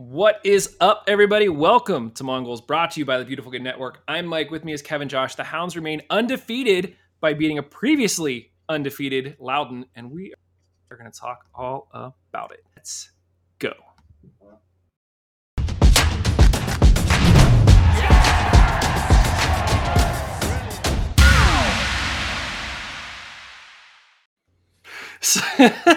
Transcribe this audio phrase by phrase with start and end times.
[0.00, 1.50] What is up, everybody?
[1.50, 4.02] Welcome to Mongols, brought to you by the Beautiful Good Network.
[4.08, 4.50] I'm Mike.
[4.50, 5.34] With me is Kevin Josh.
[5.34, 10.32] The Hounds remain undefeated by beating a previously undefeated Loudoun, and we
[10.90, 12.64] are going to talk all about it.
[12.74, 13.10] Let's
[13.58, 13.74] go.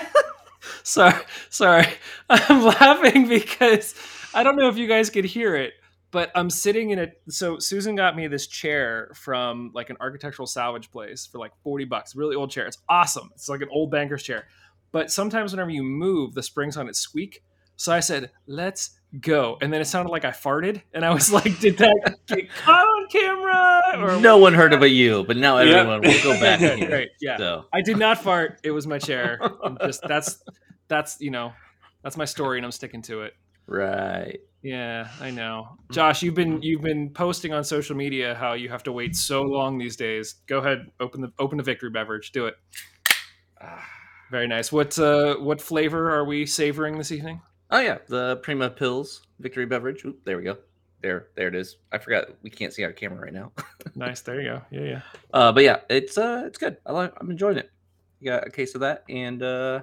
[0.84, 1.88] sorry, sorry.
[2.30, 3.96] I'm laughing because
[4.34, 5.74] I don't know if you guys could hear it,
[6.12, 7.08] but I'm sitting in a.
[7.30, 11.86] So Susan got me this chair from like an architectural salvage place for like 40
[11.86, 12.16] bucks.
[12.16, 12.66] Really old chair.
[12.68, 13.32] It's awesome.
[13.36, 14.46] It's like an old banker's chair.
[14.92, 17.44] But sometimes whenever you move, the springs on it squeak.
[17.76, 21.34] So I said, "Let's go," and then it sounded like I farted, and I was
[21.38, 23.82] like, "Did that get caught on camera?"
[24.16, 26.14] Or no one heard it but you, but now everyone Yep.
[26.24, 26.62] will go back.
[26.62, 26.88] and.
[26.92, 27.10] Right?
[27.20, 27.38] Yeah.
[27.38, 28.60] So I did not fart.
[28.64, 29.40] It was my chair.
[29.64, 30.44] I'm just that's
[30.88, 31.54] that's you know
[32.04, 33.34] that's my story, and I'm sticking to it.
[33.68, 34.40] right.
[34.62, 35.78] Yeah, I know.
[35.92, 39.42] Josh, you've been you've been posting on social media how you have to wait so
[39.42, 40.36] long these days.
[40.48, 42.32] Go ahead, open the open the victory beverage.
[42.32, 42.56] Do it.
[44.32, 44.72] Very nice.
[44.72, 47.42] What uh what flavor are we savoring this evening?
[47.72, 50.06] Oh yeah, the Prima Pils Victory Beverage.
[50.06, 50.58] Oop, there we go.
[51.02, 51.76] There, there it is.
[51.92, 53.52] I forgot we can't see our camera right now.
[53.96, 54.22] Nice.
[54.22, 54.62] There you go.
[54.72, 55.02] Yeah, yeah.
[55.34, 56.78] Uh, but yeah, it's uh, it's good.
[56.86, 57.14] I like.
[57.18, 57.70] I'm enjoying it.
[58.22, 59.82] You got a case of that, and uh,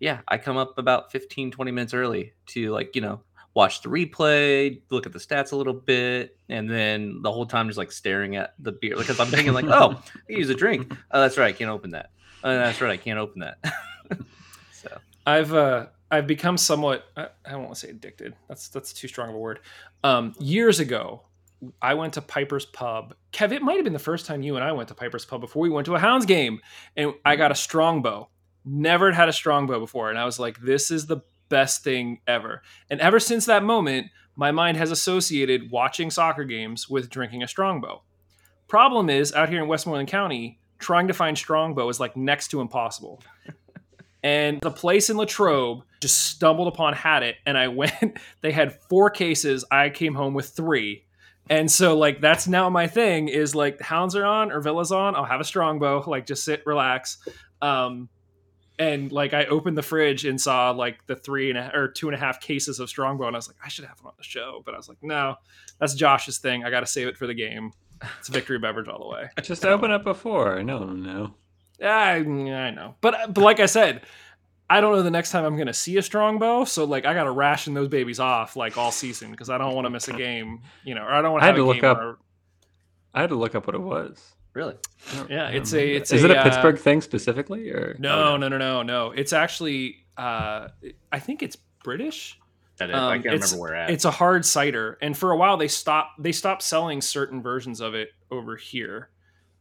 [0.00, 3.20] yeah, I come up about 15, 20 minutes early to like you know
[3.54, 7.68] watch the replay, look at the stats a little bit, and then the whole time
[7.68, 10.92] just like staring at the beer because I'm thinking like, oh, I use a drink.
[11.10, 12.10] Oh, that's right, I can't open that.
[12.42, 13.58] Oh, that's right, I can't open that.
[14.72, 18.34] so I've uh I've become somewhat I, I to say addicted.
[18.48, 19.60] That's that's too strong of a word.
[20.02, 21.22] Um years ago,
[21.80, 23.14] I went to Piper's Pub.
[23.32, 25.40] Kev, it might have been the first time you and I went to Piper's Pub
[25.40, 26.60] before we went to a Hounds game
[26.96, 28.28] and I got a strongbow.
[28.64, 32.62] Never had a strongbow before and I was like this is the best thing ever.
[32.90, 37.48] And ever since that moment, my mind has associated watching soccer games with drinking a
[37.48, 38.02] strongbow.
[38.66, 42.60] Problem is out here in Westmoreland County, trying to find strongbow is like next to
[42.60, 43.22] impossible
[44.24, 48.18] and the place in Latrobe just stumbled upon had it, and I went.
[48.40, 49.64] They had four cases.
[49.70, 51.04] I came home with three,
[51.48, 55.14] and so like that's now my thing is like hounds are on or Villa's on.
[55.14, 56.02] I'll have a strongbow.
[56.06, 57.18] Like just sit, relax.
[57.62, 58.08] Um,
[58.78, 62.08] and like I opened the fridge and saw like the three and a, or two
[62.08, 64.14] and a half cases of strongbow, and I was like, I should have one on
[64.18, 65.36] the show, but I was like, no,
[65.78, 66.64] that's Josh's thing.
[66.64, 67.72] I got to save it for the game.
[68.18, 69.28] It's victory beverage all the way.
[69.42, 70.62] Just open up before.
[70.62, 71.34] No, no.
[71.78, 74.02] Yeah, I, I know, but but like I said,
[74.70, 76.64] I don't know the next time I'm gonna see a strongbow.
[76.64, 79.84] So like I gotta ration those babies off like all season because I don't want
[79.86, 81.76] to miss a game, you know, or I don't want to have a to look
[81.76, 82.16] game up- where-
[83.16, 84.33] I had to look up what it was.
[84.54, 84.76] Really,
[85.28, 87.96] Yeah, I don't it's a- it's Is a, it a uh, Pittsburgh thing specifically, or
[87.98, 89.10] no, no, no, no, no.
[89.10, 90.68] It's actually uh,
[91.12, 92.38] I think it's British.
[92.78, 93.90] that is, Um, I can't it's- remember where at.
[93.90, 97.80] It's a hard cider, and for a while they stopped they stopped selling certain versions
[97.80, 99.10] of it over here.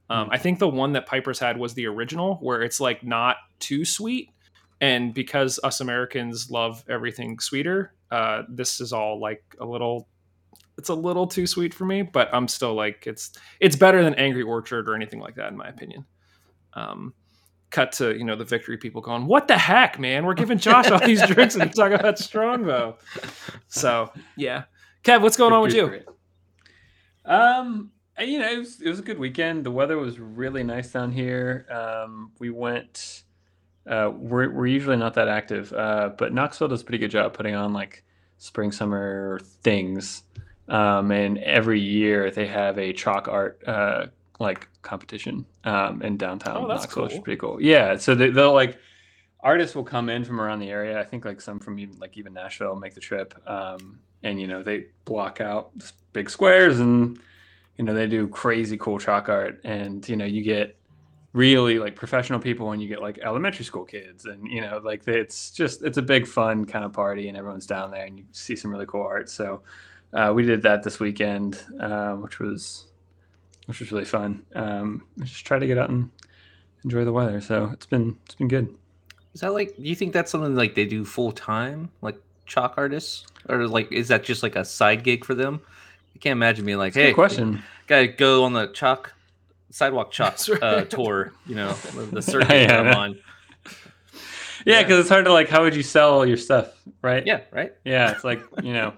[0.10, 0.34] Um, Hmm.
[0.34, 3.86] I think the one that Piper's had was the original, where it's like not too
[3.86, 4.30] sweet,
[4.82, 10.08] and because us Americans love everything sweeter, uh, this is all like a little.
[10.78, 14.16] It's a little too sweet for me, but I'm still like it's it's better than
[14.16, 16.06] Angry Orchard or anything like that in my opinion.
[16.74, 17.14] Um,
[17.70, 20.26] cut to you know the victory people going, "What the heck, man?
[20.26, 22.98] We're giving Josh all these drinks and talking about Strongbow."
[23.68, 24.64] So yeah,
[25.04, 26.02] Kev, what's going on with you?
[27.26, 29.66] Um, you know, it was it was a good weekend.
[29.66, 31.66] The weather was really nice down here.
[31.70, 33.24] Um, we went.
[33.86, 37.34] Uh, we're we're usually not that active, uh, but Knoxville does a pretty good job
[37.34, 38.04] putting on like
[38.38, 40.24] spring summer things.
[40.70, 44.08] Um, and every year they have a chalk art uh,
[44.40, 47.62] like competition um, in downtown Oh, that's Knoxville, which is pretty cool.
[47.62, 48.78] Yeah, so they, they'll like
[49.42, 51.00] artists will come in from around the area.
[51.00, 54.48] I think like some from even like even Nashville make the trip, um, and you
[54.48, 55.72] know they block out
[56.14, 57.20] big squares and
[57.78, 60.78] you know they do crazy cool chalk art, and you know you get
[61.34, 64.26] really like professional people and you get like elementary school kids.
[64.26, 67.66] And you know like it's just it's a big fun kind of party and everyone's
[67.66, 69.30] down there and you see some really cool art.
[69.30, 69.62] So
[70.14, 72.86] uh, we did that this weekend uh, which was
[73.66, 76.10] which was really fun um, just try to get out and
[76.84, 78.68] enjoy the weather so it's been it's been good
[79.34, 79.76] Is that like?
[79.78, 83.92] Do you think that's something like they do full time, like chalk artists, or like
[83.92, 85.60] is that just like a side gig for them?
[86.16, 89.12] I can't imagine being like, It's a good hey, question gotta go on the chalk
[89.72, 90.62] sidewalk chalk right.
[90.64, 91.34] uh, tour.
[91.48, 92.96] You know, the, the circuit Yeah, I'm yeah.
[92.98, 93.20] on.
[93.66, 93.72] yeah
[94.66, 94.84] Yeah.
[94.84, 96.68] because it's hard to like how would you sell your stuff
[97.02, 97.74] right Yeah, right.
[97.86, 98.94] yeah it's like you know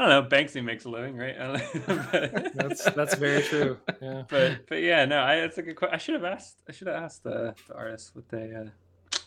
[0.00, 2.50] I don't know Banksy makes a living right I.
[2.54, 3.76] That's that's very true.
[4.00, 4.22] Yeah.
[4.28, 5.94] but but yeah, no, I it's a good question.
[5.94, 6.62] I should have asked.
[6.66, 9.18] I should have asked the, the artists what they uh,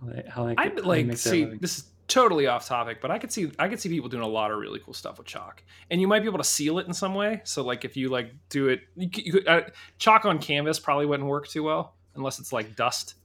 [0.00, 1.58] how they how they, I how like make see living.
[1.60, 4.26] this is totally off topic, but I could see I could see people doing a
[4.28, 6.86] lot of really cool stuff with chalk, and you might be able to seal it
[6.86, 7.42] in some way.
[7.44, 9.62] So like if you like do it, you, you could, uh,
[9.98, 13.16] chalk on canvas probably wouldn't work too well unless it's like dust.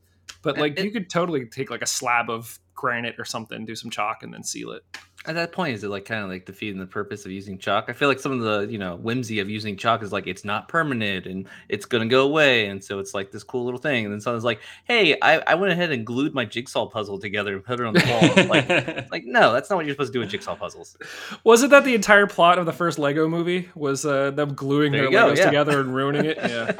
[0.41, 3.65] But Uh, like it- you could totally take like a slab of granite or something,
[3.65, 4.83] do some chalk, and then seal it.
[5.25, 7.85] At that point, is it like kind of like defeating the purpose of using chalk?
[7.89, 10.45] I feel like some of the you know whimsy of using chalk is like it's
[10.45, 14.05] not permanent and it's gonna go away, and so it's like this cool little thing.
[14.05, 17.53] And then someone's like, "Hey, I, I went ahead and glued my jigsaw puzzle together
[17.53, 18.69] and put it on the wall." like,
[19.11, 20.95] like no, that's not what you're supposed to do with jigsaw puzzles.
[21.43, 24.93] Was it that the entire plot of the first Lego movie was uh, them gluing
[24.93, 25.45] There their you go, Legos yeah.
[25.45, 26.37] together and ruining it?
[26.49, 26.71] Yeah,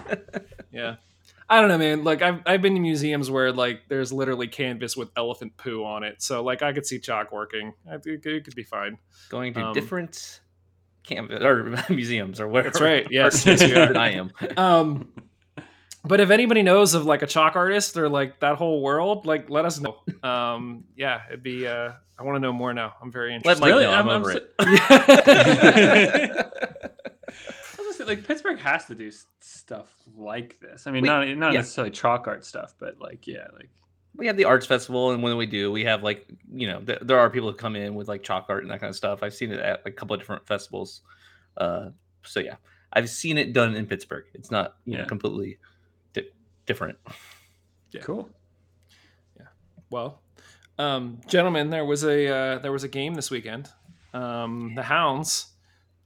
[0.71, 0.95] yeah.
[1.49, 2.03] I don't know, man.
[2.03, 6.03] Like I've I've been to museums where like there's literally canvas with elephant poo on
[6.03, 7.73] it, so like I could see chalk working.
[7.91, 8.97] I think it could be fine.
[9.29, 10.41] Going to Um, different
[11.07, 12.69] canvas or museums or whatever.
[12.69, 13.07] That's right.
[13.09, 14.31] Yes, yes, than I am.
[14.57, 15.09] Um,
[16.05, 19.49] but if anybody knows of like a chalk artist or like that whole world, like
[19.49, 19.97] let us know.
[20.23, 21.67] Um, yeah, it'd be.
[21.67, 22.93] Uh, I want to know more now.
[23.01, 23.61] I'm very Let interested.
[23.61, 23.83] Mike Really?
[23.85, 23.91] know.
[23.91, 24.53] I'm, I'm- I'm over so- it.
[24.59, 26.35] I
[27.77, 30.87] was gonna say, like Pittsburgh has to do stuff like this.
[30.87, 31.59] I mean, We- not not yeah.
[31.59, 33.69] necessarily chalk art stuff, but like yeah, like
[34.15, 36.99] we have the arts festival, and when we do, we have like you know th-
[37.03, 39.23] there are people who come in with like chalk art and that kind of stuff.
[39.23, 41.01] I've seen it at like, a couple of different festivals.
[41.57, 41.89] Uh,
[42.23, 42.55] so yeah,
[42.93, 44.25] I've seen it done in Pittsburgh.
[44.33, 45.57] It's not you know completely
[46.13, 46.29] di-
[46.65, 46.97] different.
[47.91, 48.01] Yeah.
[48.01, 48.29] cool.
[49.39, 49.47] Yeah.
[49.89, 50.21] Well,
[50.77, 53.69] um, gentlemen, there was a uh, there was a game this weekend.
[54.13, 55.47] Um, the Hounds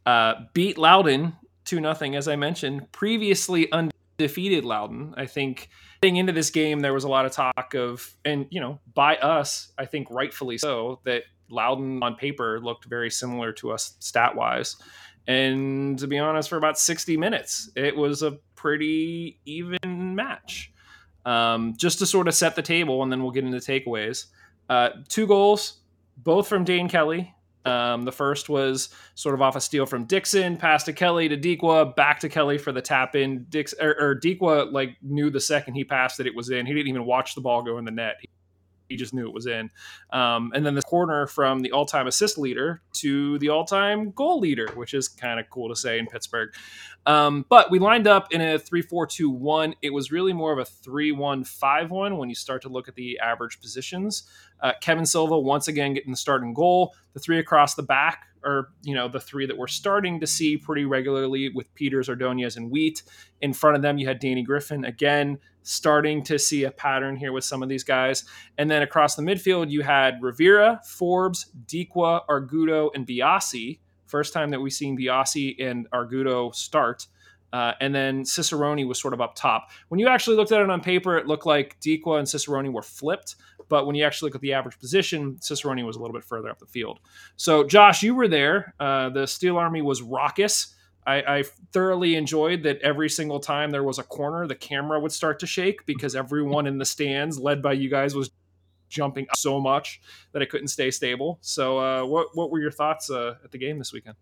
[0.06, 1.36] uh, beat Loudoun
[1.66, 2.92] two nothing, as I mentioned.
[2.92, 5.14] Previously undefeated Loudoun.
[5.18, 5.70] I think
[6.02, 9.18] getting into this game, there was a lot of talk of, and you know, by
[9.18, 14.36] us, I think rightfully so, that Loudoun on paper looked very similar to us stat
[14.36, 14.76] wise.
[15.28, 20.74] And to be honest, for about 60 minutes, it was a pretty even match
[21.26, 24.26] um, just to sort of set the table, and then we'll get into takeaways.
[24.70, 25.80] Uh, two goals,
[26.18, 27.34] both from Dane Kelly.
[27.66, 31.38] Um, the first was sort of off a steal from Dixon, pass to Kelly to
[31.38, 33.46] Dikwa, back to Kelly for the tap in.
[33.50, 36.66] Dix or, or Dikwa like knew the second he passed that it was in.
[36.66, 38.16] He didn't even watch the ball go in the net.
[38.94, 39.70] He, just knew it was in.
[40.12, 44.70] Um, and then the corner from the all-time assist leader to the all-time goal leader,
[44.76, 46.50] which is kind of cool to say in Pittsburgh.
[47.06, 49.76] Um, but we lined up in a 3 4 2 1.
[49.82, 52.88] It was really more of a 3 1 5 1 when you start to look
[52.88, 54.24] at the average positions.
[54.62, 56.96] Uh, Kevin Silva once again getting the starting goal.
[57.14, 60.58] The three across the back are, you know, the three that we're starting to see
[60.58, 63.04] pretty regularly with Peters, Ordonez, and Wheat.
[63.42, 67.32] In front of them, you had Danny Griffin again, starting to see a pattern here
[67.32, 68.26] with some of these guys.
[68.58, 73.80] And then across the midfield, you had Rivera, Forbes, Dikwa, Argudo, and Biasi.
[74.06, 77.08] First time that we've seen Biasi and Argudo start.
[77.54, 79.70] Uh, and then Cicerone was sort of up top.
[79.90, 82.82] When you actually looked at it on paper, it looked like Dikwa and Cicerone were
[82.82, 83.36] flipped.
[83.74, 86.48] But when you actually look at the average position, Cicerone was a little bit further
[86.48, 87.00] up the field.
[87.38, 88.76] So, Josh, you were there.
[88.80, 90.76] Uh, the Steel Army was raucous.
[91.08, 95.12] I, I thoroughly enjoyed that every single time there was a corner, the camera would
[95.12, 98.30] start to shake because everyone in the stands, led by you guys, was
[98.90, 100.02] jumping so much
[100.34, 101.40] that it couldn't stay stable.
[101.42, 104.18] So, uh, what what were your thoughts uh, at the game this weekend?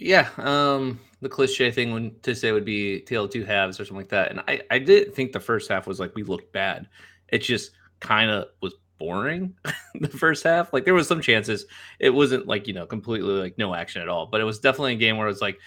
[0.00, 3.98] Yeah, um, the cliche thing when to say would be tail two halves or something
[3.98, 4.32] like that.
[4.32, 6.88] And I, I did think the first half was like we looked bad.
[7.28, 9.54] It's just kind of was boring
[9.94, 10.72] the first half.
[10.72, 11.66] Like there was some chances.
[11.98, 14.26] It wasn't like, you know, completely like no action at all.
[14.26, 15.58] But it was definitely a game where it was like,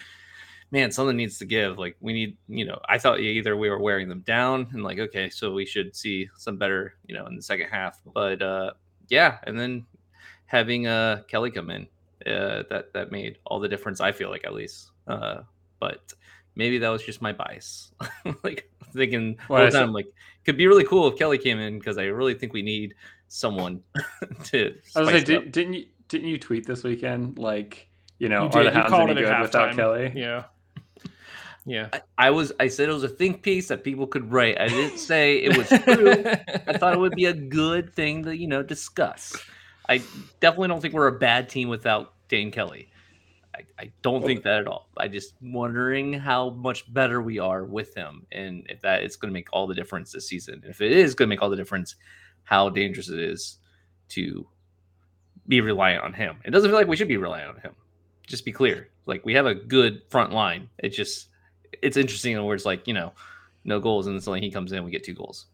[0.70, 1.78] man, something needs to give.
[1.78, 4.98] Like we need, you know, I thought either we were wearing them down and like,
[4.98, 8.00] okay, so we should see some better, you know, in the second half.
[8.14, 8.72] But uh
[9.08, 9.86] yeah, and then
[10.46, 11.86] having uh Kelly come in
[12.26, 14.00] uh, that that made all the difference.
[14.00, 15.42] I feel like at least, uh,
[15.80, 16.12] but
[16.54, 17.92] maybe that was just my bias.
[18.44, 20.06] like thinking all Well, the I time, like
[20.44, 22.94] could be really cool if Kelly came in because I really think we need
[23.28, 23.80] someone
[24.44, 24.74] to.
[24.94, 28.60] I was like, did, didn't you didn't you tweet this weekend like you know You
[28.60, 29.76] are the Hounds called any it good without halftime.
[29.76, 30.12] Kelly?
[30.14, 30.44] Yeah.
[31.64, 31.88] Yeah.
[31.92, 32.52] I, I was.
[32.58, 34.60] I said it was a think piece that people could write.
[34.60, 36.24] I didn't say it was true.
[36.66, 39.32] I thought it would be a good thing to you know discuss.
[39.88, 39.98] I
[40.40, 42.88] definitely don't think we're a bad team without Dane Kelly.
[43.54, 44.88] I, I don't think that at all.
[44.96, 49.30] I just wondering how much better we are with him, and if that is going
[49.30, 50.62] to make all the difference this season.
[50.66, 51.96] If it is going to make all the difference,
[52.44, 53.58] how dangerous it is
[54.10, 54.46] to
[55.48, 56.36] be reliant on him.
[56.44, 57.72] It doesn't feel like we should be reliant on him.
[58.26, 60.68] Just be clear, like we have a good front line.
[60.78, 61.28] It just
[61.82, 63.12] it's interesting where it's like you know
[63.64, 65.46] no goals, and then suddenly he comes in, we get two goals.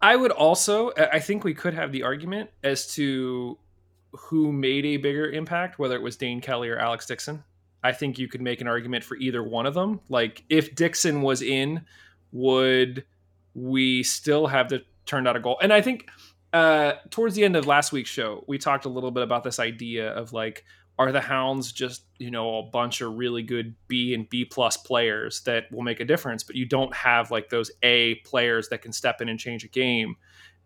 [0.00, 3.58] I would also, I I think we could have the argument as to
[4.16, 7.42] who made a bigger impact, whether it was Dane Kelly or Alex Dixon.
[7.82, 10.00] I think you could make an argument for either one of them.
[10.08, 11.84] Like if Dixon was in,
[12.32, 13.04] would
[13.54, 15.58] we still have to turned out a goal?
[15.60, 16.08] And I think
[16.52, 19.58] uh, towards the end of last week's show, we talked a little bit about this
[19.58, 20.64] idea of like,
[20.98, 24.76] are the Hounds just you know a bunch of really good B and B plus
[24.76, 28.82] players that will make a difference, but you don't have like those A players that
[28.82, 30.16] can step in and change a game.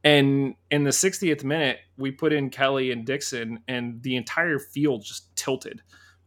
[0.05, 5.05] And in the 60th minute, we put in Kelly and Dixon, and the entire field
[5.05, 5.83] just tilted.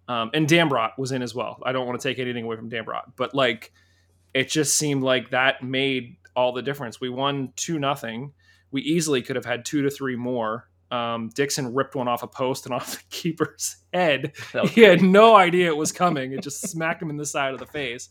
[0.08, 1.62] Um, and Dambrot was in as well.
[1.66, 3.72] I don't want to take anything away from Dambrot, but like
[4.34, 7.00] it just seemed like that made all the difference.
[7.00, 8.34] We won two nothing.
[8.72, 10.70] We easily could have had two to three more.
[10.90, 14.34] Um, Dixon ripped one off a post and off the keeper's head.
[14.70, 16.34] He had no idea it was coming.
[16.34, 18.10] It just smacked him in the side of the face.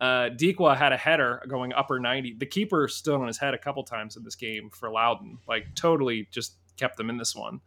[0.00, 2.34] Uh, Dikwa had a header going upper 90.
[2.34, 5.38] The keeper stood on his head a couple times in this game for Loudoun.
[5.46, 7.60] Like, totally just kept them in this one.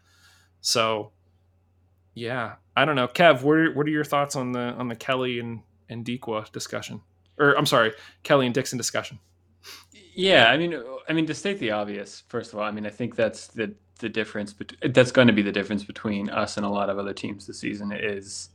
[0.61, 1.11] So,
[2.15, 3.07] yeah, I don't know.
[3.07, 6.51] Kev, what are, what are your thoughts on the on the Kelly and, and Dikwa
[6.51, 7.01] discussion?
[7.37, 9.19] Or, I'm sorry, Kelly and Dixon discussion.
[10.15, 10.75] Yeah, I mean,
[11.09, 12.23] I mean to state the obvious.
[12.27, 14.53] First of all, I mean, I think that's the the difference.
[14.53, 17.47] But that's going to be the difference between us and a lot of other teams
[17.47, 18.49] this season is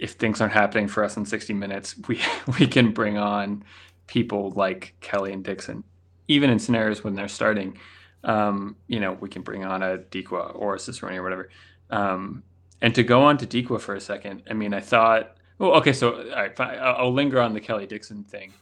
[0.00, 2.20] if things aren't happening for us in 60 minutes, we
[2.58, 3.62] we can bring on
[4.06, 5.84] people like Kelly and Dixon,
[6.26, 7.78] even in scenarios when they're starting.
[8.24, 11.50] Um, you know, we can bring on a Dikwa or a Cicerone or whatever.
[11.90, 12.42] Um,
[12.82, 15.92] and to go on to Dikwa for a second, I mean, I thought, well, okay,
[15.92, 18.52] so all right, fine, I'll linger on the Kelly Dixon thing.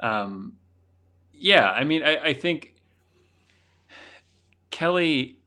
[0.00, 0.54] Um,
[1.32, 2.74] yeah, I mean, I, I think
[4.70, 5.38] Kelly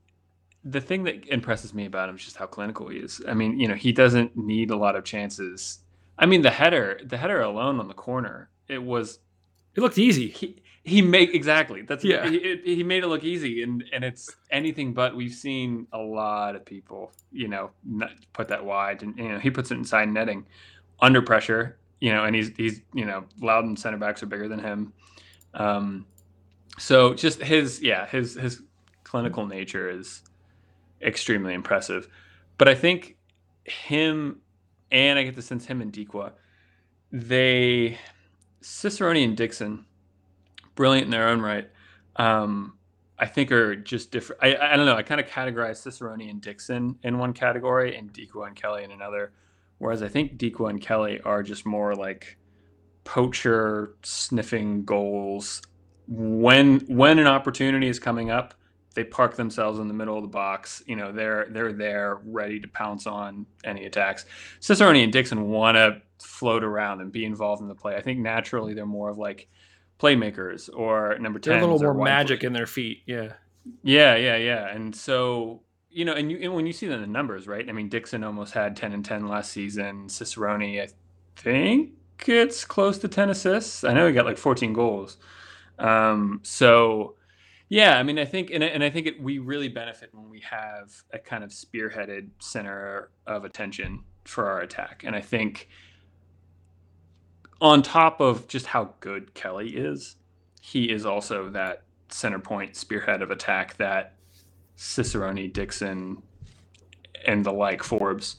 [0.69, 3.21] the thing that impresses me about him is just how clinical he is.
[3.27, 5.79] I mean, you know, he doesn't need a lot of chances.
[6.17, 9.19] I mean, the header, the header alone on the corner, it was.
[9.75, 10.29] It looked easy.
[10.29, 11.81] He he made exactly.
[11.81, 12.29] That's yeah.
[12.29, 15.15] He, he made it look easy, and and it's anything but.
[15.15, 17.71] We've seen a lot of people, you know,
[18.33, 20.45] put that wide, and you know, he puts it inside netting,
[21.01, 21.77] under pressure.
[21.99, 24.93] You know, and he's he's you know, Loudoun center backs are bigger than him.
[25.53, 26.05] Um,
[26.79, 28.61] so just his yeah his his
[29.03, 30.21] clinical nature is
[31.01, 32.07] extremely impressive.
[32.57, 33.17] But I think
[33.63, 34.41] him
[34.91, 36.31] and I get the sense him and Dikwa,
[37.11, 37.97] they
[38.61, 39.85] Cicerone and Dixon,
[40.75, 41.69] brilliant in their own right.
[42.15, 42.73] Um,
[43.19, 44.43] I think are just different.
[44.43, 44.95] I, I don't know.
[44.95, 48.91] I kind of categorize Cicerone and Dixon in one category and Dikwa and Kelly in
[48.91, 49.31] another.
[49.79, 52.37] Whereas I think Dikwa and Kelly are just more like
[53.03, 55.61] poacher sniffing goals
[56.07, 58.53] when when an opportunity is coming up
[58.97, 60.81] they park themselves in the middle of the box.
[60.87, 64.25] You know, they're they're there ready to pounce on any attacks.
[64.59, 67.95] Cicerone and Dixon want to float around and be involved in the play.
[67.95, 69.47] I think naturally they're more of like
[69.99, 71.53] playmakers or number ten.
[71.53, 73.03] They're a little more magic in their feet.
[73.05, 73.33] Yeah.
[73.83, 74.67] Yeah, yeah, yeah.
[74.67, 75.61] And so
[75.91, 77.67] you know, and, you, and when you see them in the numbers, right?
[77.67, 80.09] I mean, Dixon almost had ten and ten last season.
[80.09, 80.87] Cicerone, I
[81.35, 81.91] think
[82.25, 83.83] it's close to ten assists.
[83.83, 85.17] I know he got like fourteen goals.
[85.77, 87.16] Um, so
[87.69, 90.39] yeah, I mean, I think, and, and I think it, we really benefit when we
[90.41, 95.03] have a kind of spearheaded center of attention for our attack.
[95.05, 95.67] And I think
[97.59, 100.15] on top of just how good Kelly is,
[100.61, 104.13] he is also that center point spearhead of attack that
[104.77, 106.21] Cicerone, Dixon,
[107.25, 108.37] and the like Forbes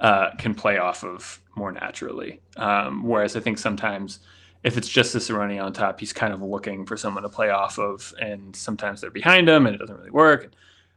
[0.00, 2.40] uh, can play off of more naturally.
[2.56, 4.18] Um, whereas I think sometimes
[4.62, 7.78] if it's just Cicerone on top, he's kind of looking for someone to play off
[7.78, 10.52] of, and sometimes they're behind him, and it doesn't really work.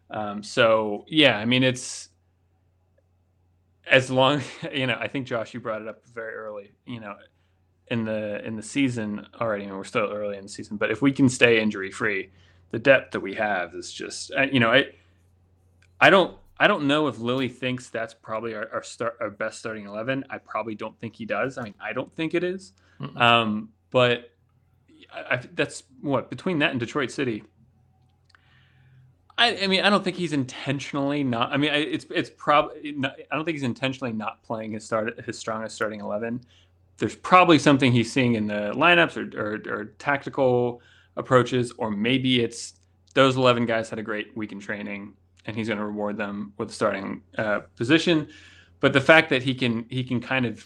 [0.09, 2.09] Um, so yeah, I mean, it's
[3.89, 4.41] as long
[4.73, 4.97] you know.
[4.99, 6.73] I think Josh, you brought it up very early.
[6.85, 7.15] You know,
[7.87, 11.01] in the in the season already, and we're still early in the season, but if
[11.01, 12.31] we can stay injury free,
[12.71, 14.85] the depth that we have is just uh, you know, I
[15.99, 19.59] I don't I don't know if Lilley thinks that's probably our, our start our best
[19.59, 20.25] starting eleven.
[20.29, 21.57] I probably don't think he does.
[21.57, 22.73] I mean, I don't think it is.
[23.15, 24.33] Um, but
[25.13, 27.43] I, I, that's what between that and Detroit City.
[29.37, 31.53] I, I, mean, I don't think he's intentionally not.
[31.53, 32.93] I mean, it's it's probably.
[33.05, 36.41] I don't think he's intentionally not playing his start his strongest starting eleven.
[36.97, 40.81] There's probably something he's seeing in the lineups or, or, or tactical
[41.15, 42.73] approaches, or maybe it's
[43.13, 45.13] those eleven guys had a great week in training,
[45.50, 48.29] and he's going to reward them with a starting uh, position.
[48.79, 50.65] But the fact that he can he can kind of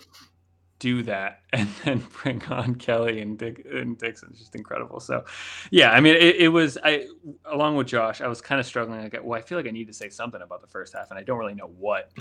[0.80, 5.00] do that and then bring on Kelly and Dick and Dixon is just incredible.
[5.00, 5.24] So,
[5.72, 7.08] yeah, I mean, it, it, was I
[7.46, 9.02] along with Josh, I was kind of struggling.
[9.02, 11.18] Like, well, I feel like I need to say something about the first half, and
[11.18, 12.12] I don't really know what.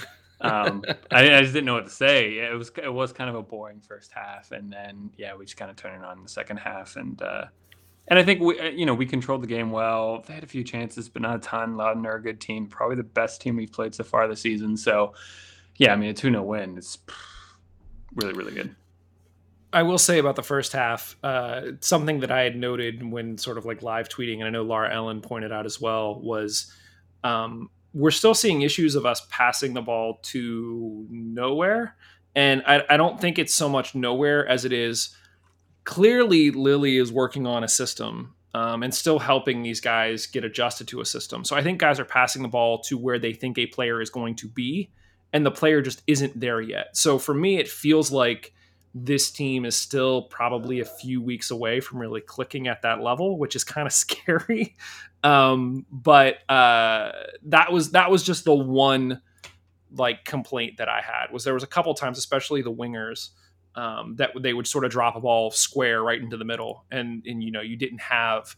[0.40, 2.38] Um, I, I, just didn't know what to say.
[2.38, 5.56] It was it was kind of a boring first half, and then yeah, we just
[5.56, 7.46] kind of turned it on in the second half, and uh,
[8.08, 10.24] and I think we uh, you know we controlled the game well.
[10.26, 11.76] They had a few chances, but not a ton.
[11.76, 14.76] Loudoun are a good team, probably the best team we've played so far this season.
[14.76, 15.14] So,
[15.76, 16.76] yeah, I mean, a two 0 win.
[16.76, 16.98] It's
[18.14, 18.74] really really good.
[19.74, 23.56] I will say about the first half, uh, something that I had noted when sort
[23.56, 26.70] of like live tweeting, and I know Laura Ellen pointed out as well, was
[27.24, 31.96] um, we're still seeing issues of us passing the ball to nowhere.
[32.34, 35.14] And I, I don't think it's so much nowhere as it is
[35.84, 40.88] clearly Lilley is working on a system um, and still helping these guys get adjusted
[40.88, 41.44] to a system.
[41.44, 44.10] So I think guys are passing the ball to where they think a player is
[44.10, 44.90] going to be,
[45.32, 46.96] and the player just isn't there yet.
[46.96, 48.52] So for me, it feels like
[48.94, 53.38] this team is still probably a few weeks away from really clicking at that level,
[53.38, 54.76] which is kind of scary.
[55.24, 57.12] Um, but uh,
[57.44, 59.22] that was that was just the one
[59.94, 63.30] like complaint that I had was there was a couple times, especially the wingers,
[63.74, 67.22] um, that they would sort of drop a ball square right into the middle, and
[67.26, 68.54] and you know you didn't have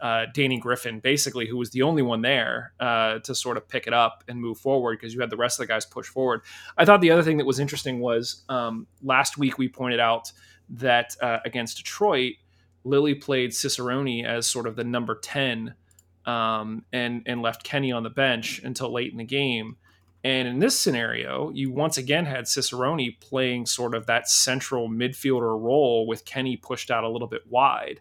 [0.00, 3.86] uh, Danny Griffin, basically, who was the only one there uh, to sort of pick
[3.86, 6.42] it up and move forward because you had the rest of the guys push forward.
[6.76, 10.32] I thought the other thing that was interesting was um, last week we pointed out
[10.70, 12.34] that uh, against Detroit,
[12.84, 15.74] Lilley played Cicerone as sort of the number 10
[16.26, 19.76] um, and, and left Kenny on the bench until late in the game.
[20.24, 25.60] And in this scenario, you once again had Cicerone playing sort of that central midfielder
[25.60, 28.00] role with Kenny pushed out a little bit wide.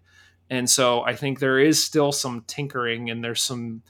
[0.50, 3.83] And so I think there is still some tinkering and there's some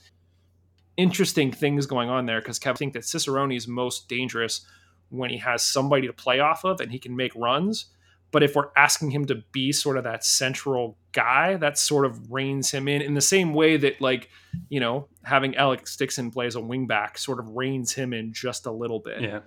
[0.98, 4.66] interesting things going on there because Kevin I think that Cicerone is most dangerous
[5.10, 7.86] when he has somebody to play off of and he can make runs.
[8.32, 12.32] But if we're asking him to be sort of that central guy, that sort of
[12.32, 14.30] reins him in in the same way that, like,
[14.70, 18.66] you know, having Alex Dixon play as a wingback sort of reins him in just
[18.66, 19.22] a little bit.
[19.22, 19.40] Yeah.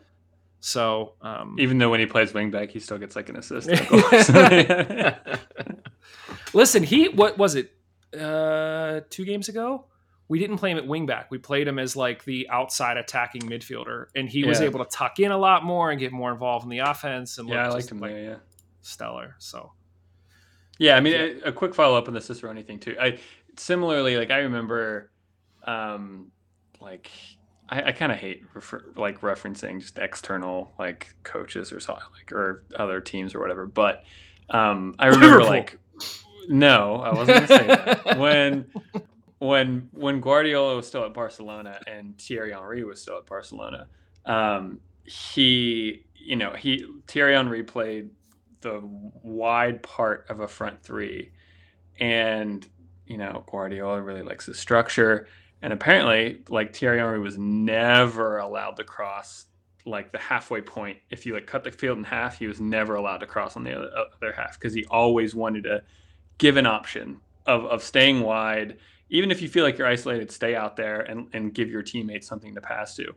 [0.61, 3.69] So um, even though when he plays wingback, he still gets like an assist.
[6.55, 7.73] Listen, he what was it?
[8.19, 9.87] Uh, two games ago,
[10.29, 11.27] we didn't play him at wingback.
[11.31, 15.19] We played him as like the outside attacking midfielder, and he was able to tuck
[15.19, 17.39] in a lot more and get more involved in the offense.
[17.39, 18.23] And yeah, I liked him like there.
[18.23, 18.37] Yeah.
[18.83, 19.37] Stellar.
[19.39, 19.73] So
[20.79, 22.97] Yeah, I mean, a, a quick follow up on the Cicerone thing too.
[23.01, 23.19] I
[23.57, 25.11] similarly, like I remember,
[25.65, 26.31] um,
[26.81, 27.11] like
[27.69, 32.33] I, I kind of hate refer, like referencing just external like coaches or so like
[32.33, 33.67] or other teams or whatever.
[33.67, 34.05] But
[34.51, 35.79] um, I remember like
[36.49, 38.67] no, I wasn't gonna say that when
[39.39, 43.87] when when Guardiola was still at Barcelona and Thierry Henry was still at Barcelona.
[44.27, 48.11] Um, he you know he Thierry Henry played
[48.61, 51.33] the wide part of a front three.
[51.99, 52.67] And,
[53.07, 55.27] you know, Guardiola really likes the structure.
[55.63, 59.47] And apparently, like Thierry Henry was never allowed to cross
[59.87, 60.99] like the halfway point.
[61.11, 63.65] If you like cut the field in half, he was never allowed to cross on
[63.65, 65.83] the other, uh, other half because he always wanted to
[66.39, 68.79] give an option of, of staying wide.
[69.11, 72.27] Even if you feel like you're isolated, stay out there and, and give your teammates
[72.27, 73.15] something to pass to.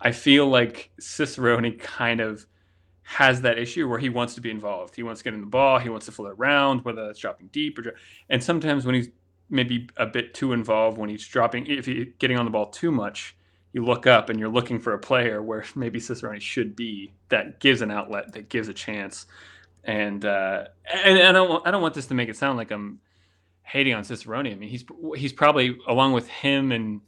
[0.00, 2.46] I feel like Cicerone kind of
[3.08, 4.96] has that issue where he wants to be involved.
[4.96, 5.78] He wants to get in the ball.
[5.78, 7.92] He wants to float around, whether that's dropping deep or, dro-
[8.28, 9.08] and sometimes when he's
[9.48, 12.90] maybe a bit too involved, when he's dropping, if he's getting on the ball too
[12.90, 13.36] much,
[13.72, 17.60] you look up and you're looking for a player where maybe Cicerone should be that
[17.60, 19.26] gives an outlet, that gives a chance.
[19.84, 22.72] And uh, and, and I don't I don't want this to make it sound like
[22.72, 22.98] I'm
[23.62, 24.48] hating on Cicerone.
[24.48, 24.84] I mean, he's
[25.16, 27.02] he's probably along with him and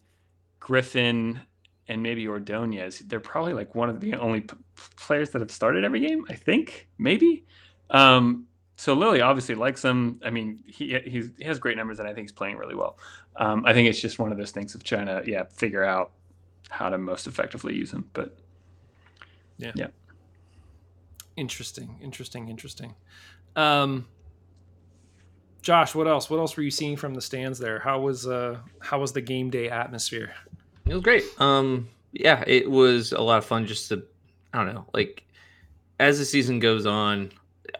[0.61, 1.40] Griffin
[1.88, 4.57] and maybe Ordonez, they're probably like one of the only p-
[4.96, 6.24] players that have started every game.
[6.29, 7.44] I think maybe.
[7.90, 8.46] Um,
[8.77, 10.20] so Lilley obviously likes him.
[10.24, 12.98] I mean, he he's, he has great numbers, and I think he's playing really well.
[13.37, 16.12] Um, I think it's just one of those things of trying to yeah figure out
[16.68, 18.09] how to most effectively use him.
[18.12, 18.38] But
[19.57, 19.88] yeah, yeah,
[21.37, 22.94] interesting, interesting, interesting.
[23.57, 24.07] Um,
[25.62, 26.31] Josh, what else?
[26.31, 27.81] What else were you seeing from the stands there?
[27.81, 30.35] How was uh how was the game day atmosphere?
[30.88, 31.24] It was great.
[31.38, 34.03] Um, yeah, it was a lot of fun just to,
[34.53, 35.22] I don't know, like
[36.01, 37.31] as the season goes on,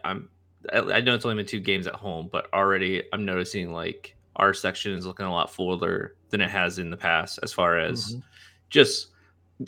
[0.03, 0.29] I'm,
[0.73, 4.15] I I know it's only been two games at home, but already I'm noticing like
[4.35, 7.79] our section is looking a lot fuller than it has in the past as far
[7.79, 8.23] as Mhm.
[8.69, 9.07] just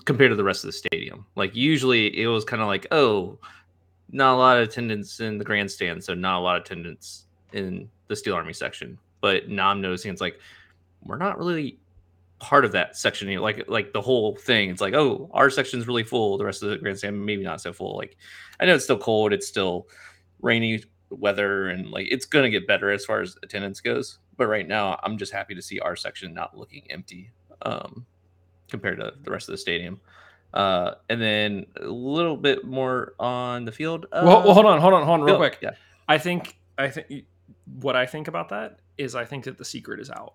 [0.06, 1.26] compared to the rest of the stadium.
[1.36, 3.40] Like usually it was kind of like, oh,
[4.12, 7.90] not a lot of attendance in the grandstand, so not a lot of attendance in
[8.08, 8.98] the Steel Army section.
[9.22, 10.40] But now I'm noticing it's like
[11.04, 11.80] we're not really
[12.42, 13.30] part of that section.
[13.30, 14.70] You know, like like the whole thing.
[14.70, 16.38] It's like, oh, our section's really full.
[16.38, 17.96] The rest of the grandstand maybe not so full.
[17.96, 18.18] Like
[18.60, 19.32] I know it's still cold.
[19.32, 19.88] It's still
[20.42, 24.20] rainy weather, and like it's gonna get better as far as attendance goes.
[24.36, 28.06] But right now, I'm just happy to see our section not looking empty um,
[28.70, 30.02] compared to the rest of the stadium.
[30.54, 34.08] Uh, and then a little bit more on the field.
[34.12, 35.60] Uh, well, well, hold on, hold on, hold on, real Phil- quick.
[35.62, 35.72] Yeah.
[36.10, 37.26] I think I think
[37.80, 40.34] what I think about that is I think that the secret is out.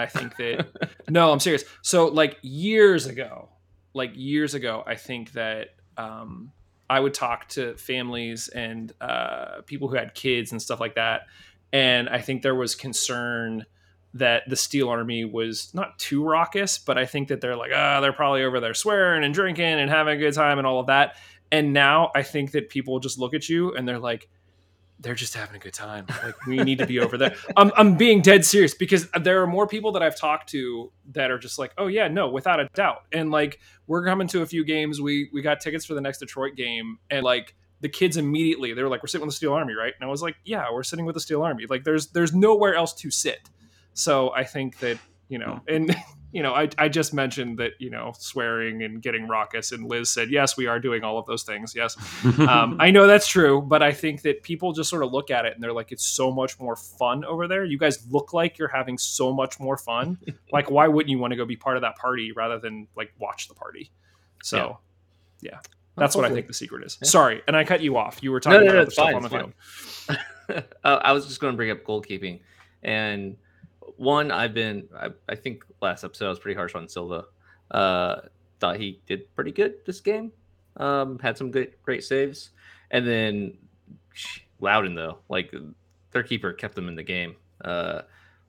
[0.00, 0.66] I think that
[1.08, 1.64] no, I'm serious.
[1.82, 3.48] So like years ago,
[3.94, 6.52] like years ago, I think that um,
[6.88, 11.22] I would talk to families and uh, people who had kids and stuff like that,
[11.72, 13.66] and I think there was concern
[14.14, 17.98] that the Steel Army was not too raucous, but I think that they're like, ah,
[17.98, 20.80] oh, they're probably over there swearing and drinking and having a good time and all
[20.80, 21.14] of that.
[21.52, 24.28] And now I think that people just look at you and they're like,
[25.00, 26.06] they're just having a good time.
[26.22, 27.34] Like we need to be over there.
[27.56, 31.30] I'm, I'm being dead serious because there are more people that I've talked to that
[31.30, 33.04] are just like, oh yeah, no, without a doubt.
[33.12, 35.00] And like we're coming to a few games.
[35.00, 38.82] We we got tickets for the next Detroit game, and like the kids immediately they
[38.82, 39.94] were like, we're sitting with the Steel Army, right?
[39.98, 41.64] And I was like, yeah, we're sitting with the Steel Army.
[41.68, 43.48] Like there's there's nowhere else to sit.
[43.94, 44.98] So I think that
[45.30, 45.96] you know, and
[46.32, 49.72] you know, I, I just mentioned that, you know, swearing and getting raucous.
[49.72, 51.74] And Liz said, yes, we are doing all of those things.
[51.74, 51.96] Yes.
[52.38, 55.44] Um, I know that's true, but I think that people just sort of look at
[55.46, 57.64] it and they're like, it's so much more fun over there.
[57.64, 60.18] You guys look like you're having so much more fun.
[60.52, 63.12] like, why wouldn't you want to go be part of that party rather than like
[63.18, 63.90] watch the party?
[64.42, 64.78] So,
[65.40, 65.52] yeah.
[65.52, 65.58] yeah.
[65.96, 66.96] That's what I think the secret is.
[67.02, 67.08] Yeah.
[67.08, 68.22] Sorry, and I cut you off.
[68.22, 69.52] You were talking no, no, about no, the stuff on the field.
[70.82, 72.40] uh, I was just going to bring up goalkeeping,
[72.82, 73.36] and
[74.00, 77.26] one, I've been, I, I, think last episode I was pretty harsh on Silva.
[77.70, 78.22] Uh,
[78.58, 80.32] thought he did pretty good this game.
[80.78, 82.50] Um, had some good, great saves.
[82.90, 83.58] And then
[84.58, 85.52] Loudoun, though, like
[86.12, 87.36] their keeper kept them in the game.
[87.62, 88.00] Uh,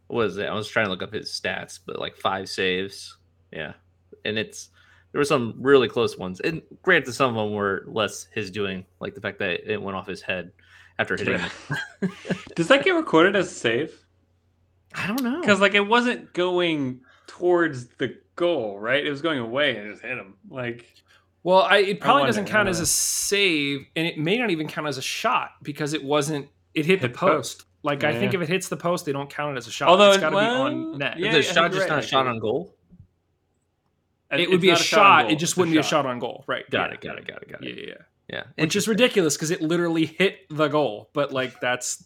[0.08, 0.46] what was it?
[0.46, 3.18] I was trying to look up his stats, but like five saves.
[3.52, 3.74] Yeah.
[4.24, 4.70] And it's,
[5.12, 6.40] there were some really close ones.
[6.40, 9.98] And granted, some of them were less his doing, like the fact that it went
[9.98, 10.54] off his head
[10.98, 11.42] after hitting.
[12.56, 14.02] Does that get recorded as a save?
[14.94, 15.40] I don't know.
[15.40, 19.06] Because like it wasn't going towards the goal, right?
[19.06, 20.36] It was going away and it just hit him.
[20.50, 20.86] Like
[21.44, 24.68] well, I, it probably I doesn't count as a save, and it may not even
[24.68, 26.48] count as a shot because it wasn't.
[26.74, 27.60] It hit, hit the post.
[27.60, 27.68] post.
[27.84, 28.10] Like yeah.
[28.10, 29.90] I think if it hits the post, they don't count it as a shot.
[29.90, 31.18] Although it's got to well, be on net.
[31.18, 31.90] Yeah, the shot just right.
[31.90, 32.76] not a shot on goal.
[34.32, 35.32] It would be a shot.
[35.32, 36.46] It just wouldn't be a shot on goal.
[36.48, 36.70] Right.
[36.70, 36.94] Got yeah.
[36.94, 37.02] it.
[37.02, 37.28] Got it.
[37.28, 37.52] Got it.
[37.52, 37.78] Got it.
[37.78, 37.86] Yeah.
[37.88, 37.96] Yeah.
[38.30, 38.44] Yeah.
[38.64, 42.06] Which is ridiculous because it literally hit the goal, but like that's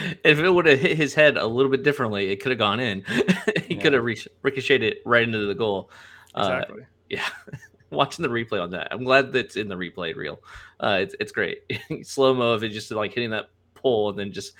[0.24, 2.80] if it would have hit his head a little bit differently, it could have gone
[2.80, 3.02] in.
[3.66, 3.82] he yeah.
[3.82, 5.90] could have ricocheted it right into the goal.
[6.34, 6.82] Uh, exactly.
[6.82, 7.28] Uh, yeah.
[7.90, 10.40] Watching the replay on that, I'm glad that's in the replay reel.
[10.80, 11.58] Uh, it's it's great.
[12.04, 14.54] Slow mo of it just like hitting that pole and then just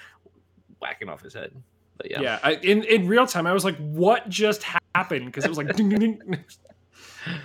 [0.80, 1.50] whacking off his head.
[1.96, 2.38] But yeah, yeah.
[2.42, 4.62] I, in in real time, I was like, "What just
[4.94, 6.44] happened?" Because it was like, ding, ding, ding.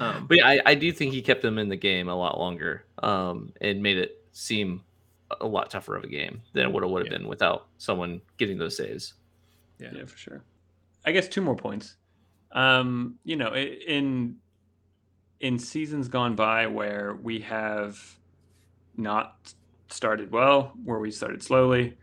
[0.02, 2.38] Um, but yeah, I, I do think he kept them in the game a lot
[2.38, 4.82] longer um, and made it seem
[5.42, 7.18] a lot tougher of a game than what it would have yeah.
[7.18, 9.16] been without someone getting those saves.
[9.80, 9.90] Yeah.
[9.94, 10.44] yeah, for sure.
[11.06, 11.96] I guess two more points.
[12.52, 14.38] Um, you know, in
[15.40, 18.00] in seasons gone by where we have
[18.96, 19.54] not
[19.90, 21.96] started well, where we started slowly,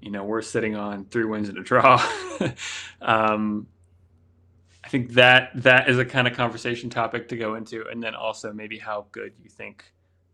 [0.00, 2.02] you know, we're sitting on three wins and a draw.
[3.02, 3.66] um,
[4.82, 8.14] I think that that is a kind of conversation topic to go into, and then
[8.14, 9.84] also maybe how good you think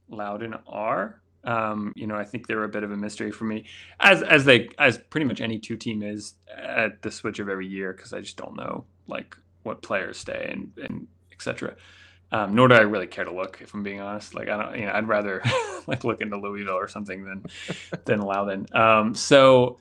[0.09, 1.20] Loudoun are.
[1.46, 3.64] Um, you know, I think they're a bit of a mystery for me,
[4.00, 7.66] as as they as pretty much any two team is at the switch of every
[7.66, 11.76] year, because I just don't know like what players stay and and etc.
[12.32, 14.35] Um, nor do I really care to look, if I'm being honest.
[14.35, 15.42] Like I don't, you know, I'd rather
[15.87, 17.44] like look into Louisville or something than
[18.04, 18.66] than Loudoun.
[18.72, 19.78] Um, so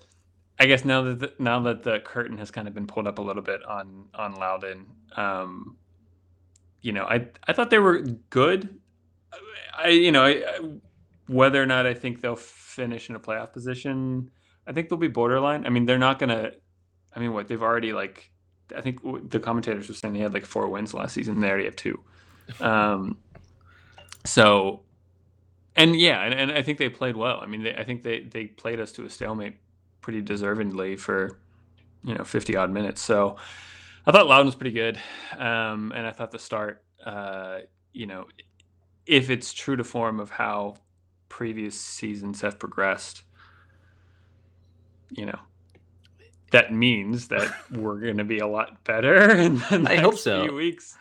[0.60, 3.18] I guess now that the, now that the curtain has kind of been pulled up
[3.18, 4.86] a little bit on on Loudoun,
[5.18, 5.78] um,
[6.82, 8.80] you know, I I thought they were good.
[9.78, 10.44] I you know I,
[11.28, 14.30] whether or not I think they'll finish in a playoff position,
[14.68, 15.66] I think they'll be borderline.
[15.66, 16.52] I mean, they're not gonna.
[17.16, 18.32] I mean, what they've already like.
[18.76, 21.40] I think the commentators were saying they had like four wins last season.
[21.40, 22.00] They already have two.
[22.60, 23.18] Um,
[24.24, 24.82] so,
[25.76, 27.40] and yeah, and, and I think they played well.
[27.42, 29.58] I mean, they, I think they they played us to a stalemate
[30.02, 31.40] pretty deservedly for
[32.04, 33.02] you know 50 odd minutes.
[33.02, 33.38] So,
[34.06, 35.00] I thought Loudoun was pretty good,
[35.38, 37.60] um, and I thought the start, uh,
[37.94, 38.26] you know,
[39.08, 40.76] if it's true to form of how
[41.30, 43.24] previous seasons have progressed,
[45.10, 45.40] you know,
[46.52, 50.18] that means that we're going to be a lot better in the next I hope
[50.18, 50.44] so.
[50.44, 50.98] few weeks,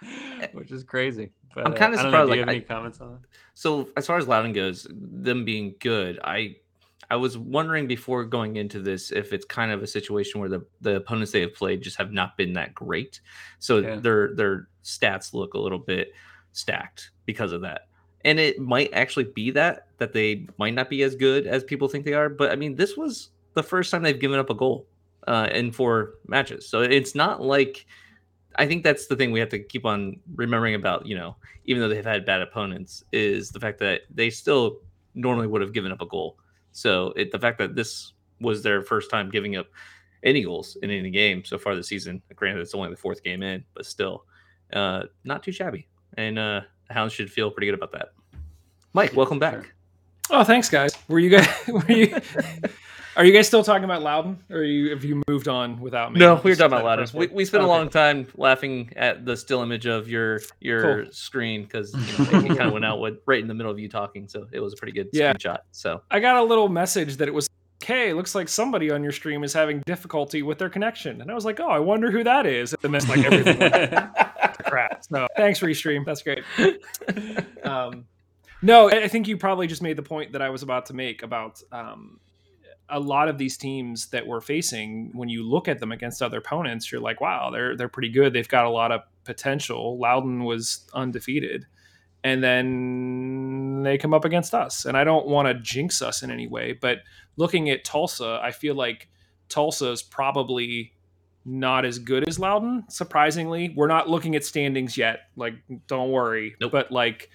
[0.52, 1.30] which is crazy.
[1.54, 2.30] But I'm kind of uh, surprised.
[2.30, 3.18] Know, like, any I, comments on it?
[3.54, 6.56] So as far as Loudoun goes, them being good, I
[7.10, 10.66] I was wondering before going into this if it's kind of a situation where the
[10.80, 13.20] the opponents they have played just have not been that great,
[13.60, 13.96] so yeah.
[13.96, 16.12] their their stats look a little bit
[16.52, 17.82] stacked because of that
[18.24, 21.88] and it might actually be that that they might not be as good as people
[21.88, 22.28] think they are.
[22.28, 24.86] But I mean, this was the first time they've given up a goal
[25.26, 27.86] uh, in four matches, so it's not like.
[28.56, 31.34] I think that's the thing we have to keep on remembering about, you know,
[31.64, 34.78] even though they've had bad opponents, is the fact that they still
[35.16, 36.38] normally would have given up a goal.
[36.70, 39.66] So it, the fact that this was their first time giving up
[40.22, 43.42] any goals in any game so far this season, granted it's only the fourth game
[43.42, 44.24] in, but still,
[44.72, 45.88] uh, not too shabby.
[46.16, 46.60] And uh,
[46.94, 48.12] Hounds should feel pretty good about that.
[48.92, 49.74] Mike, welcome back.
[50.30, 50.92] Oh, thanks, guys.
[51.08, 51.48] Were you guys?
[51.68, 52.16] Were you?
[53.16, 56.12] Are you guys still talking about Loudoun, or are you, have you moved on without
[56.12, 56.18] me?
[56.18, 57.20] No, we were talking about that Loudoun.
[57.20, 61.12] We, we spent a long time laughing at the still image of your your Cool.
[61.12, 63.78] screen because you know, it kind of went out with, right in the middle of
[63.78, 65.32] you talking, so it was a pretty good Yeah.
[65.34, 65.58] screenshot.
[65.70, 67.48] So I got a little message that it was
[67.82, 68.12] okay.
[68.14, 71.44] Looks like somebody on your stream is having difficulty with their connection, and I was
[71.44, 72.74] like, oh, I wonder who that is.
[72.82, 74.32] And then like everything went to
[74.74, 75.04] crap.
[75.04, 76.04] So thanks, Restream.
[76.04, 76.44] That's great.
[77.64, 78.04] Um,
[78.60, 81.22] no, I think you probably just made the point that I was about to make
[81.22, 82.20] about um,
[82.90, 85.12] a lot of these teams that we're facing.
[85.14, 88.34] When you look at them against other opponents, you're like, wow, they're they're pretty good.
[88.34, 89.98] They've got a lot of potential.
[89.98, 91.66] Loudoun was undefeated,
[92.22, 94.84] and then they come up against us.
[94.84, 96.98] And I don't want to jinx us in any way, but
[97.36, 99.08] looking at Tulsa, I feel like
[99.48, 100.93] Tulsa is probably
[101.44, 102.84] not as good as Loudoun.
[102.88, 105.20] Surprisingly, we're not looking at standings yet.
[105.36, 105.54] Like,
[105.86, 106.56] don't worry.
[106.60, 106.72] Nope.
[106.72, 107.30] But like,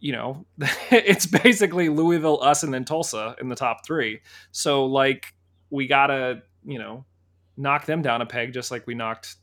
[0.00, 0.46] you know,
[0.90, 4.20] it's basically Louisville, us, and then Tulsa in the top three.
[4.50, 5.34] So like,
[5.70, 7.04] we gotta, you know,
[7.56, 9.36] knock them down a peg, just like we knocked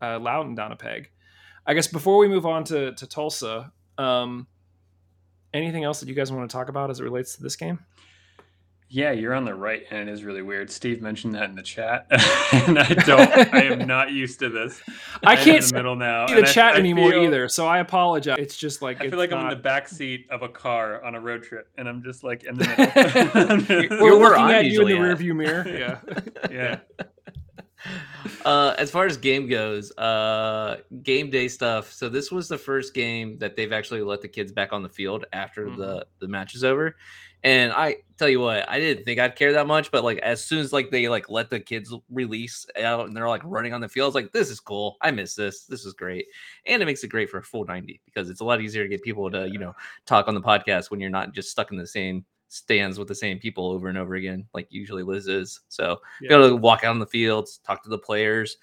[0.00, 1.10] uh, Loudoun down a peg.
[1.66, 4.46] I guess before we move on to to Tulsa, um,
[5.52, 7.78] anything else that you guys want to talk about as it relates to this game?
[8.90, 10.70] Yeah, you're on the right, and it is really weird.
[10.70, 12.06] Steve mentioned that in the chat,
[12.52, 13.54] and I don't.
[13.54, 14.80] I am not used to this.
[15.22, 16.26] I I'm in can't the middle now.
[16.26, 18.38] the and I- chat I anymore feel- either, so I apologize.
[18.38, 21.04] It's just like I it's feel like I'm in the back seat of a car
[21.04, 23.98] on a road trip, and I'm just like in the middle.
[24.00, 25.18] We're You're where looking at you in the at.
[25.18, 25.66] rearview mirror.
[25.68, 25.98] Yeah.
[26.50, 26.78] yeah.
[28.44, 31.92] uh, as far as game goes, uh, game day stuff.
[31.92, 34.88] So this was the first game that they've actually let the kids back on the
[34.88, 35.80] field after Mm-hmm.
[35.80, 36.96] the the match is over.
[37.44, 40.44] And I tell you what, I didn't think I'd care that much, but like as
[40.44, 43.80] soon as like they like let the kids release out and they're like running on
[43.80, 44.96] the field, I was like, this is cool.
[45.02, 45.64] I miss this.
[45.64, 46.26] This is great,
[46.66, 48.88] and it makes it great for a full ninety because it's a lot easier to
[48.88, 49.74] get people to you know
[50.04, 53.14] talk on the podcast when you're not just stuck in the same stands with the
[53.14, 55.60] same people over and over again, like usually Liz is.
[55.68, 56.28] So Yeah.
[56.30, 58.56] be able to walk out on the fields, talk to the players.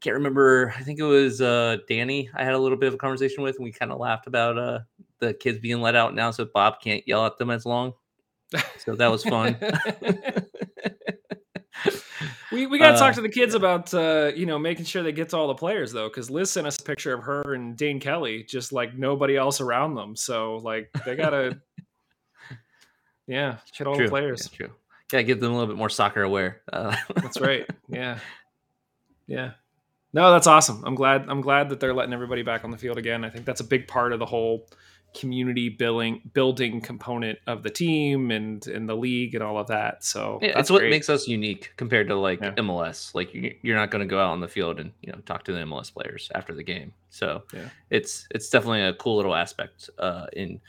[0.00, 0.74] Can't remember.
[0.76, 2.28] I think it was uh, Danny.
[2.34, 4.58] I had a little bit of a conversation with, and we kind of laughed about
[4.58, 4.80] uh,
[5.20, 7.94] the kids being let out now, so Bob can't yell at them as long.
[8.78, 9.56] So that was fun.
[12.52, 15.12] we we gotta Uh, talk to the kids about uh, you know making sure they
[15.12, 17.76] get to all the players though, because Liz sent us a picture of her and
[17.76, 20.14] Dane Kelly, just like nobody else around them.
[20.16, 21.60] So like they gotta,
[23.26, 24.06] yeah, get all true.
[24.06, 24.48] the players.
[24.52, 24.74] Yeah, true.
[25.10, 26.62] Gotta give them a little bit more soccer aware.
[26.72, 27.66] Uh, That's right.
[27.88, 28.18] Yeah,
[29.26, 29.52] yeah.
[30.14, 30.82] No, that's awesome.
[30.84, 31.24] I'm glad.
[31.28, 33.24] I'm glad that they're letting everybody back on the field again.
[33.24, 34.68] I think that's a big part of the whole
[35.14, 40.02] community building building component of the team and and the league and all of that.
[40.04, 42.52] So Yeah, that's it's what makes us unique compared to like Yeah.
[42.56, 43.14] MLS.
[43.14, 45.44] Like you, you're not going to go out on the field and you know talk
[45.44, 46.92] to the MLS players after the game.
[47.10, 47.68] So Yeah.
[47.90, 50.60] it's it's definitely a cool little aspect uh, in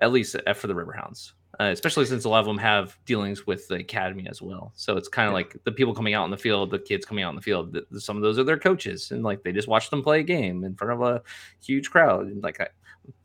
[0.00, 3.46] at least uh, for the Riverhounds, uh, especially since a lot of them have dealings
[3.46, 4.72] with the academy as well.
[4.74, 5.36] So it's kind of Yeah.
[5.36, 7.74] like the people coming out on the field, the kids coming out on the field.
[7.74, 10.22] th- Some of those are their coaches, and like they just watch them play a
[10.24, 11.22] game in front of a
[11.64, 12.68] huge crowd and like a,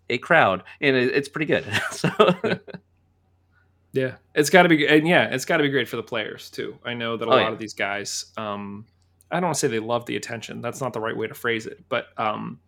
[0.10, 1.66] a crowd, and it, it's pretty good.
[1.92, 2.10] so
[3.94, 6.50] Yeah, it's got to be, and yeah, it's got to be great for the players
[6.50, 6.78] too.
[6.86, 7.52] I know that a Oh, lot yeah.
[7.52, 8.86] of these guys, um,
[9.32, 10.62] I don't want to say they love the attention.
[10.62, 12.60] That's not the right way to phrase it, but um,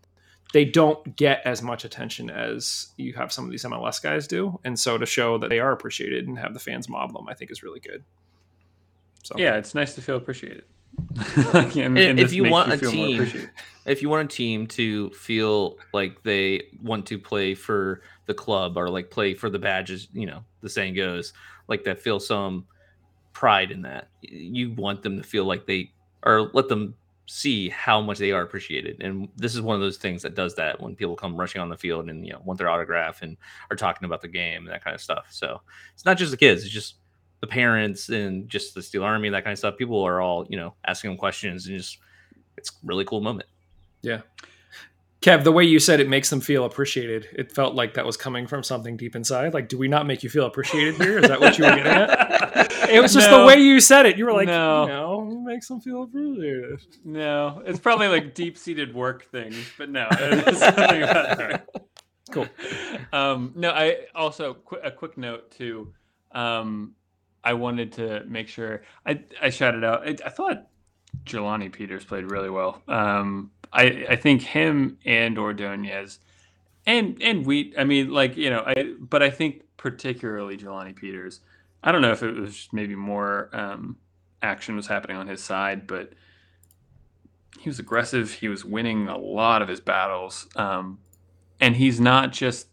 [0.53, 4.59] they don't get as much attention as you have some of these MLS guys do,
[4.63, 7.33] and so to show that they are appreciated and have the fans mob them, I
[7.35, 8.03] think is really good.
[9.23, 10.63] So Yeah, it's nice to feel appreciated.
[12.19, 13.21] If- you want a team-
[13.85, 18.77] if you want a team to feel like they want to play for the club
[18.77, 21.33] or like play for the badges, you know, the saying goes,
[21.67, 22.65] like that feel some
[23.33, 24.09] pride in that.
[24.21, 25.91] You want them to feel like they
[26.23, 26.93] or let them
[27.25, 29.01] see how much they are appreciated.
[29.01, 31.69] And this is one of those things that does that when people come rushing on
[31.69, 33.37] the field and you know want their autograph and
[33.71, 35.27] are talking about the game and that kind of stuff.
[35.31, 35.61] So
[35.93, 36.95] it's not just the kids, it's just
[37.41, 39.77] the parents and just the Steel Army, that kind of stuff.
[39.77, 41.97] People are all, you know, asking them questions and just
[42.57, 43.49] it's a really cool moment.
[44.01, 44.21] yeah.
[45.21, 48.15] Kev, the way you said it makes them feel appreciated, it felt like that was
[48.15, 49.53] coming from something deep inside.
[49.53, 51.19] Like, do we not make you feel appreciated here?
[51.19, 52.71] Is that what you were getting at?
[52.89, 53.41] It was just No.
[53.41, 54.17] the way you said it.
[54.17, 54.83] You were like, No.
[54.83, 56.79] you know, it makes them feel appreciated.
[57.03, 60.07] No, it's probably like deep seated work things, but no,
[60.53, 61.61] something about.
[62.31, 62.47] Cool.
[63.11, 65.93] Um, no, I also qu- a quick note too.
[66.31, 66.95] Um,
[67.43, 70.07] I wanted to make sure I I shouted out.
[70.07, 70.67] I, I thought
[71.25, 72.81] Jelani Peters played really well.
[72.87, 76.19] Um, I I think him and Ordonez
[76.85, 77.75] and and Wheat.
[77.77, 81.41] I mean, like you know, I but I think particularly Jelani Peters.
[81.81, 83.97] I don't know if it was maybe more um,
[84.41, 86.11] action was happening on his side, but
[87.57, 88.33] he was aggressive.
[88.33, 90.99] He was winning a lot of his battles, um,
[91.59, 92.67] and he's not just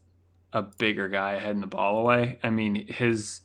[0.53, 2.39] a bigger guy heading the ball away.
[2.43, 3.43] I mean, his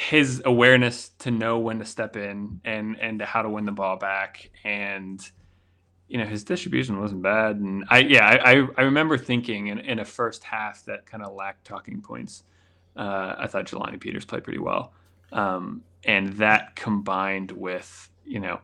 [0.00, 3.96] his awareness to know when to step in and and how to win the ball
[3.96, 4.50] back.
[4.64, 5.20] And
[6.08, 7.56] you know his distribution wasn't bad.
[7.56, 11.34] And i yeah i i remember thinking in, in a first half that kind of
[11.34, 12.44] lacked talking points.
[12.96, 14.92] Uh, i thought jelani peters played pretty well.
[15.32, 18.60] Um, and that combined with you know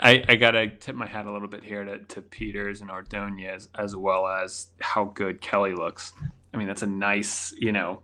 [0.00, 3.68] I, I gotta tip my hat a little bit here to, to Peters and Ordonez
[3.74, 6.14] as well as how good Kelly looks.
[6.54, 8.00] I mean, that's a nice, you know,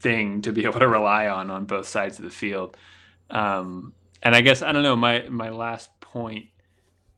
[0.00, 2.76] thing to be able to rely on on both sides of the field.
[3.30, 6.46] Um, and I guess I don't know my my last point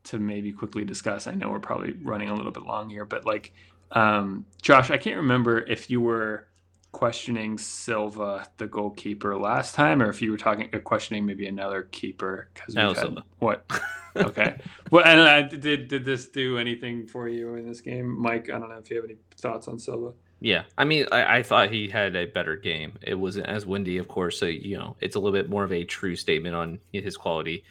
[0.04, 1.26] to maybe quickly discuss.
[1.26, 3.52] I know we're probably running a little bit long here, but like
[3.92, 6.48] um, Josh, I can't remember if you were
[6.92, 11.82] questioning Silva, the goalkeeper, last time, or if you were talking uh, questioning maybe another
[11.90, 13.24] keeper because no, Silva.
[13.38, 13.64] What?
[14.16, 14.56] okay.
[14.90, 18.50] well, and I, did did this do anything for you in this game, Mike?
[18.50, 20.12] I don't know if you have any thoughts on Silva.
[20.42, 22.94] Yeah, I mean, I, I, thought he had a better game.
[23.00, 25.72] It wasn't as windy, of course, so you know it's a little bit more of
[25.72, 27.62] a true statement on his quality.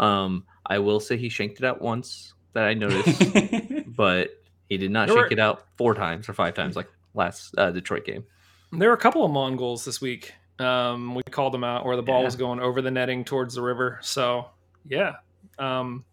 [0.00, 4.90] Um, I will say he shanked it out once that I noticed, but he did
[4.90, 8.04] not there shank were, it out four times or five times like last uh, Detroit
[8.04, 8.24] game.
[8.72, 10.34] There were a couple of Mongols this week.
[10.58, 12.24] Um, we called them out where the ball yeah.
[12.24, 14.00] was going over the netting towards the river.
[14.02, 14.46] So
[14.84, 15.12] yeah,
[15.60, 16.04] um,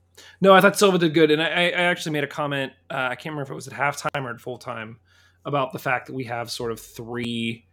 [0.42, 2.72] no, I thought Silva did good, and I, I actually made a comment.
[2.92, 5.00] Uh, I can't remember if it was at halftime or at full time
[5.46, 7.66] about the fact that we have sort of three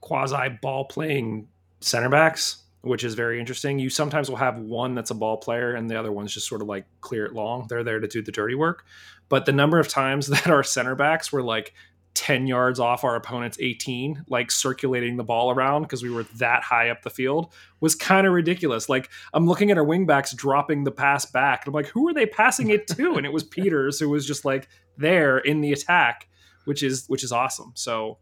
[0.00, 1.48] quasi ball playing
[1.80, 3.78] center backs, which is very interesting.
[3.78, 6.62] You sometimes will have one that's a ball player and the other one's just sort
[6.62, 7.66] of like clear it long.
[7.68, 8.84] They're there to do the dirty work.
[9.28, 11.74] But the number of times that our center backs were like
[12.14, 16.62] 10 yards off our opponent's 18, like circulating the ball around because we were that
[16.62, 18.88] high up the field was kind of ridiculous.
[18.88, 21.64] Like I'm looking at our wingbacks dropping the pass back.
[21.64, 23.16] And I'm like, who are they passing it to?
[23.16, 26.28] And it was Peters who was just like there in the attack
[26.66, 27.72] which is which is awesome.
[27.74, 28.18] So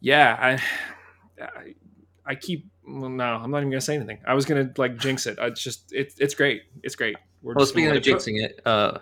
[0.00, 1.74] yeah, I I,
[2.24, 4.18] I keep well, no, I'm not even gonna say anything.
[4.26, 5.38] I was gonna like jinx it.
[5.40, 6.62] It's just it's it's great.
[6.82, 7.16] It's great.
[7.42, 8.98] We're well, speaking of jinxing it, uh,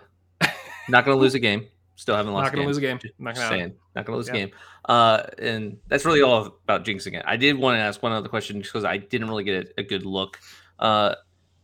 [0.89, 1.67] not gonna lose a game.
[1.95, 2.45] Still haven't lost.
[2.45, 2.67] Not gonna game.
[2.67, 2.99] lose a game.
[3.17, 4.33] Not gonna saying, not gonna lose yeah.
[4.33, 4.51] a game.
[4.83, 7.23] Uh, and that's really all about jinxing it.
[7.25, 9.83] I did want to ask one other question because I didn't really get a, a
[9.83, 10.39] good look.
[10.77, 11.15] Uh,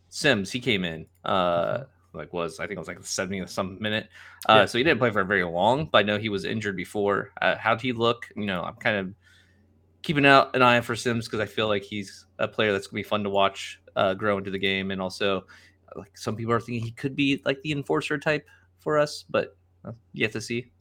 [0.09, 1.07] Sims, he came in.
[1.23, 4.09] Uh, like was I think it was like the 70th some minute.
[4.47, 4.65] Uh, yeah.
[4.65, 7.31] So he didn't play for very long, but I know he was injured before.
[7.41, 8.27] Uh, how'd he look?
[8.35, 9.13] You know, I'm kind of
[10.01, 12.99] keeping out an eye for Sims because I feel like he's a player that's gonna
[12.99, 15.45] be fun to watch uh, grow into the game, and also
[15.95, 18.47] like some people are thinking he could be like the enforcer type
[18.79, 20.71] for us, but uh, you have to see.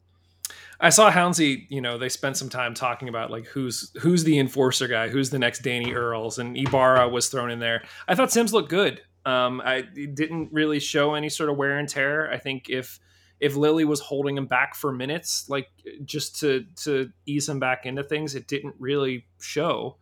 [0.79, 4.39] I saw Houndsy, you know, they spent some time talking about like who's who's the
[4.39, 7.83] enforcer guy, who's the next Danny Earls, and Ibarra was thrown in there.
[8.07, 9.01] I thought Sims looked good.
[9.25, 12.31] Um, I didn't really show any sort of wear and tear.
[12.31, 12.99] I think if
[13.39, 15.69] if Lilley was holding him back for minutes, like
[16.05, 19.97] just to to ease him back into things, it didn't really show.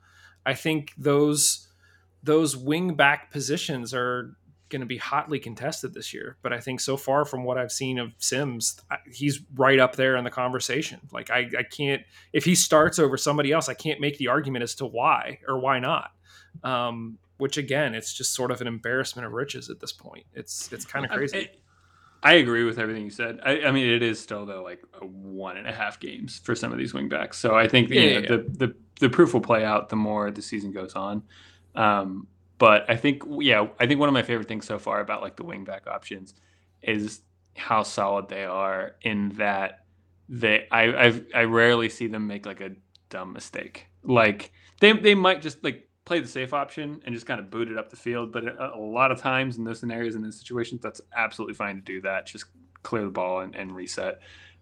[0.45, 1.67] I think those
[2.23, 4.35] those wing back positions are
[4.69, 6.37] going to be hotly contested this year.
[6.41, 8.79] But I think so far from what I've seen of Sims,
[9.11, 10.99] he's right up there in the conversation.
[11.11, 12.03] Like I, I can't
[12.33, 15.59] if he starts over somebody else, I can't make the argument as to why or
[15.59, 16.11] why not.
[16.63, 20.25] Um, which again, it's just sort of an embarrassment of riches at this point.
[20.33, 21.49] It's it's kind of crazy.
[22.21, 23.39] I, I, agree with everything you said.
[23.43, 26.53] I, I, mean, it is still though like a one and a half games for
[26.53, 27.35] some of these wingbacks.
[27.35, 28.27] So I think yeah, yeah, yeah.
[28.27, 31.23] the the the proof will play out the more the season goes on.
[31.75, 35.21] Um, but I think yeah, I think one of my favorite things so far about
[35.21, 36.33] like the wingback options
[36.83, 37.21] is
[37.55, 39.85] how solid they are in that
[40.27, 42.71] they I I've, I rarely see them make like a
[43.09, 43.87] dumb mistake.
[44.03, 47.69] Like they they might just like play the safe option and just kind of boot
[47.69, 48.31] it up the field.
[48.31, 51.75] But a, a lot of times in those scenarios and those situations, that's absolutely fine
[51.75, 52.25] to do that.
[52.25, 52.45] Just
[52.81, 54.19] clear the ball and, and reset.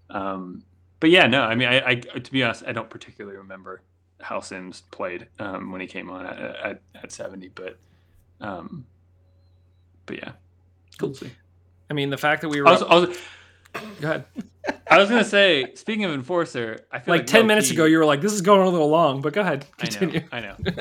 [0.09, 0.63] Um,
[0.99, 3.81] but yeah, no, I mean, I, I, to be honest, I don't particularly remember
[4.19, 7.77] how Sims played um, when he came on at, at, at 70, but,
[8.41, 8.85] um,
[10.05, 10.31] but yeah,
[10.97, 11.15] cool.
[11.89, 13.13] I mean, the fact that we were, also, also,
[13.73, 14.25] go ahead.
[14.89, 17.97] I was gonna say, speaking of enforcer, I feel like, like ten minutes ago you
[17.97, 20.21] were like, "This is going a little long," but go ahead, continue.
[20.31, 20.55] I know.
[20.65, 20.75] I, know.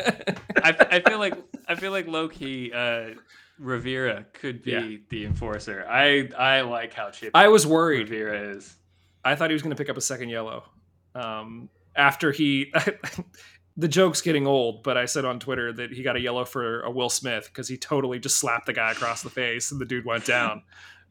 [0.62, 1.34] I, I, feel like
[1.68, 3.10] I feel like low key uh,
[3.58, 4.96] Rivera could be yeah.
[5.08, 5.86] the enforcer.
[5.88, 7.32] I I like how chippy.
[7.34, 8.10] I was worried.
[8.10, 8.74] Rivera is.
[9.24, 10.64] I thought he was gonna pick up a second yellow.
[11.14, 12.72] Um, after he,
[13.76, 16.82] the joke's getting old, but I said on Twitter that he got a yellow for
[16.82, 19.86] a Will Smith because he totally just slapped the guy across the face and the
[19.86, 20.62] dude went down.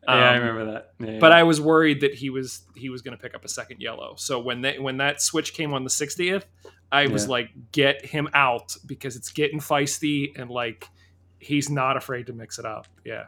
[0.07, 0.93] Yeah, um, I remember that.
[0.99, 3.49] Yeah, but I was worried that he was he was going to pick up a
[3.49, 4.15] second yellow.
[4.17, 6.43] So when they when that switch came on the 60th,
[6.91, 10.89] I was like, get him out because it's getting feisty and like
[11.39, 12.87] he's not afraid to mix it up.
[13.03, 13.25] Yeah.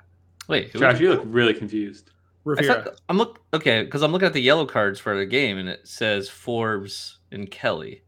[0.47, 2.09] Wait, Josh, you look really confused.
[2.09, 2.83] I Rivera.
[2.83, 5.67] thought, I'm look okay because I'm looking at the yellow cards for the game and
[5.67, 8.03] it says Forbes and Kelly.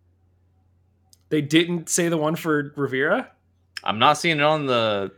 [1.27, 3.31] They didn't say the one for Rivera.
[3.83, 5.11] I'm not seeing it on the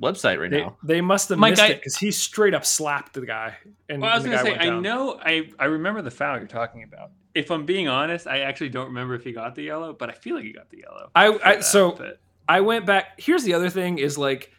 [0.00, 0.76] website right They, now.
[0.82, 3.56] they must have Mike, missed I- it because he straight up slapped the guy.
[3.88, 4.82] And, Well, I was gonna say, I down.
[4.82, 7.10] know, I I remember the foul you're talking about.
[7.34, 10.12] If I'm being honest, I actually don't remember if he got the yellow, but I
[10.12, 11.10] feel like he got the yellow.
[11.14, 13.20] I, I that, so but- I went back.
[13.20, 14.52] Here's the other thing: is like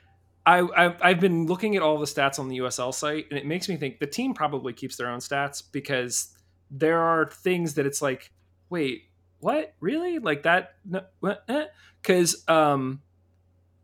[0.45, 3.45] I I've, I've been looking at all the stats on the USL site, and it
[3.45, 6.35] makes me think the team probably keeps their own stats because
[6.71, 8.31] there are things that it's like,
[8.69, 9.05] wait,
[9.39, 9.73] what?
[9.79, 10.19] Really?
[10.19, 10.75] Like that?
[10.85, 11.01] No,
[12.01, 13.01] Because um,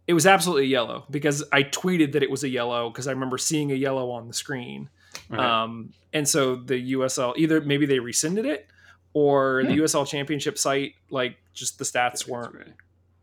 [0.08, 3.38] it was absolutely yellow because I tweeted that it was a yellow because I remember
[3.38, 4.89] seeing a yellow on the screen.
[5.30, 5.39] Right.
[5.64, 8.68] Um, and so the USL either maybe they rescinded it
[9.14, 9.80] or the Hmm.
[9.82, 12.74] USL Championship site like just the stats weren't right.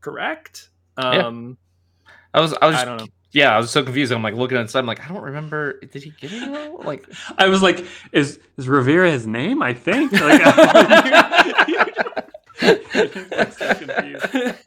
[0.01, 0.71] correct.
[0.99, 1.27] Yeah.
[1.27, 1.59] Um,
[2.35, 3.07] I was I was I don't know.
[3.33, 4.11] yeah I was so confused.
[4.13, 5.79] I'm like looking at I'm like I don't remember.
[5.81, 6.43] Did he get it?
[6.43, 6.81] yellow?
[6.83, 7.07] Like
[7.39, 9.63] I was like, is is Rivera his name?
[9.63, 10.13] I think.
[10.13, 10.41] Like,
[12.63, 14.59] I'm so confused.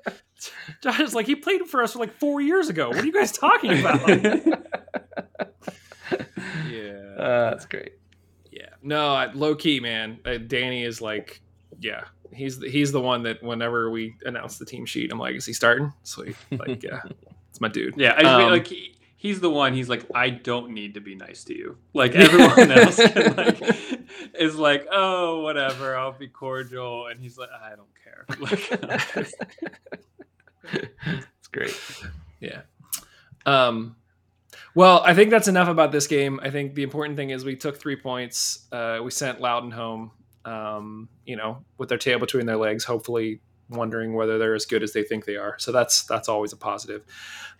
[0.82, 2.90] Josh is like he played for us for like four years ago.
[2.90, 4.08] What are you guys talking about?
[6.70, 7.94] yeah, uh, that's great.
[8.52, 8.70] yeah.
[8.82, 10.20] No, I- low key, man.
[10.26, 11.42] Uh, Danny is like,
[11.80, 15.36] yeah, he's the, he's the one that whenever we announce the team sheet, I'm like,
[15.36, 15.92] is he starting?
[16.04, 17.02] So like, yeah,
[17.50, 17.96] it's my dude.
[17.98, 19.74] Yeah, I just mean, Um, like he, he's the one.
[19.74, 21.78] He's like, I don't need to be nice to you.
[21.94, 23.62] Like everyone else can, like
[24.40, 28.26] is like, oh, whatever, I'll be cordial, and he's like, I don't care.
[28.40, 29.30] Like,
[31.40, 31.80] It's great.
[32.40, 32.62] Yeah.
[33.46, 33.96] Um,
[34.74, 36.40] well, I think that's enough about this game.
[36.44, 38.68] I think the important thing is we took three points.
[38.72, 40.12] Uh, we sent Loudoun home,
[40.44, 44.84] um, you know, with their tail between their legs, hopefully wondering whether they're as good
[44.84, 45.56] as they think they are.
[45.60, 47.04] So that's that's always a positive.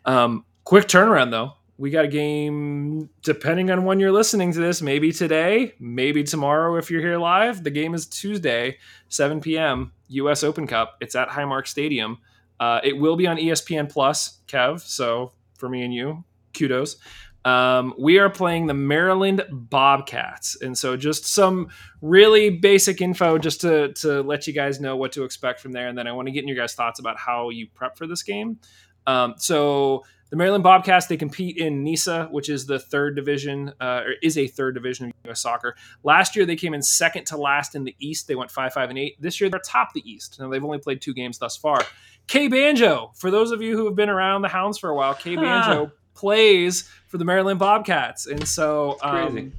[0.04, 1.54] Um, quick turnaround though.
[1.78, 6.78] We got a game depending on when you're listening to this, maybe today, maybe tomorrow
[6.78, 7.64] if you're here live.
[7.64, 8.78] The game is Tuesday,
[9.10, 9.92] 7 p.m.
[10.08, 10.96] US Open Cup.
[11.02, 12.20] It's at Highmark Stadium.
[12.60, 14.82] Uh, it will be on ESPN Plus, Kev.
[14.82, 16.98] So for me and you, kudos.
[17.46, 21.70] Um, we are playing the Maryland Bobcats, and so just some
[22.02, 25.88] really basic info just to to let you guys know what to expect from there,
[25.88, 28.08] and then I want to get in your guys' thoughts about how you prep for
[28.08, 28.58] this game.
[29.06, 34.02] Um, so the Maryland Bobcats they compete in NISA, which is the third division, uh,
[34.06, 35.42] or is a third division of U.S.
[35.42, 35.76] soccer.
[36.04, 38.28] Last year they came in second to last in the East.
[38.28, 39.22] They went five, five, and eight.
[39.22, 40.40] This year they're top the East.
[40.40, 41.78] Now they've only played two games thus far.
[42.28, 45.14] K Banjo, for those of you who have been around the Hounds for a while,
[45.14, 49.54] K Banjo plays for the Maryland Bobcats, and so um,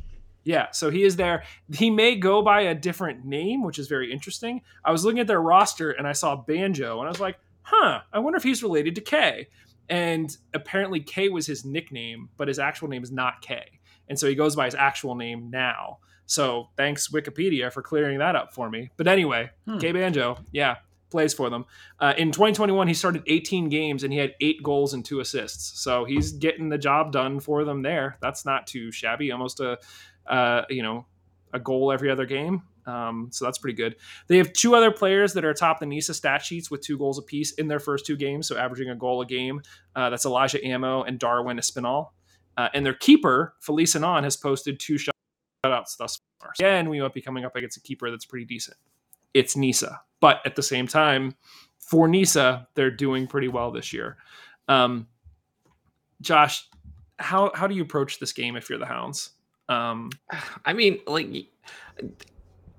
[0.44, 1.42] yeah, so he is there.
[1.72, 4.62] He may go by a different name, which is very interesting.
[4.84, 8.00] I was looking at their roster and I saw Banjo, and I was like, huh,
[8.12, 9.48] I wonder if he's related to K.
[9.88, 13.80] And apparently K was his nickname, but his actual name is not K.
[14.08, 15.98] And so he goes by his actual name now.
[16.26, 18.90] So thanks Wikipedia for clearing that up for me.
[18.96, 19.78] But anyway, Hmm.
[19.78, 20.76] K Banjo, yeah,
[21.10, 21.64] plays for them.
[22.00, 25.80] Uh, in 2021, he started 18 games and he had eight goals and two assists.
[25.80, 28.18] So he's getting the job done for them there.
[28.20, 29.30] That's not too shabby.
[29.32, 29.78] Almost a,
[30.26, 31.06] uh, you know,
[31.52, 32.62] a goal every other game.
[32.86, 33.96] Um, so that's pretty good.
[34.28, 37.18] They have two other players that are atop the NISA stat sheets with two goals
[37.18, 39.60] apiece in their first two games, so averaging a goal a game.
[39.94, 42.10] Uh, that's Elijah Ammo and Darwin Espinal.
[42.56, 46.52] Uh, and their keeper, Felice Anon, has posted two shutouts thus far.
[46.58, 48.76] Again, we might be coming up against a keeper that's pretty decent.
[49.36, 50.00] It's NISA.
[50.20, 51.34] But at the same time,
[51.78, 54.16] for NISA, they're doing pretty well this year.
[54.66, 55.06] Um,
[56.22, 56.66] Josh,
[57.18, 59.32] how, how do you approach this game if you're the Hounds?
[59.68, 60.10] Um,
[60.64, 61.28] I mean, like,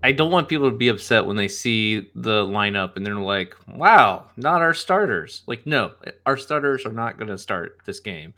[0.04, 3.56] I don't want people to be upset when they see the lineup and they're like,
[3.68, 5.94] "Wow, not our starters." Like, no,
[6.26, 8.34] our starters are not going to start this game,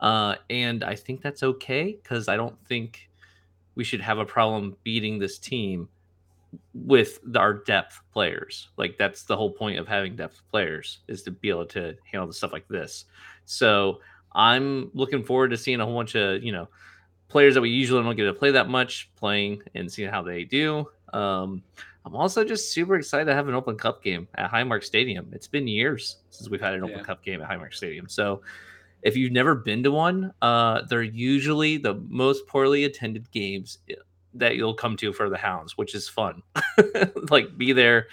[0.00, 3.10] uh, and I think that's okay because I don't think
[3.74, 5.88] we should have a problem beating this team
[6.74, 8.68] with our depth players.
[8.76, 12.26] Like, that's the whole point of having depth players is to be able to handle
[12.26, 13.06] the stuff like this.
[13.44, 14.00] So,
[14.34, 16.68] I'm looking forward to seeing a whole bunch of you know
[17.28, 20.44] players that we usually don't get to play that much playing and seeing how they
[20.44, 20.86] do.
[21.12, 21.62] Um,
[22.04, 25.28] I'm also just super excited to have an Open Cup game at Highmark Stadium.
[25.32, 27.04] It's been years since we've had an Open Yeah.
[27.04, 28.08] Cup game at Highmark Stadium.
[28.08, 28.42] So
[29.02, 33.78] if you've never been to one, uh, they're usually the most poorly attended games
[34.34, 36.42] that you'll come to for the Hounds, which is fun.
[37.30, 38.08] like be there,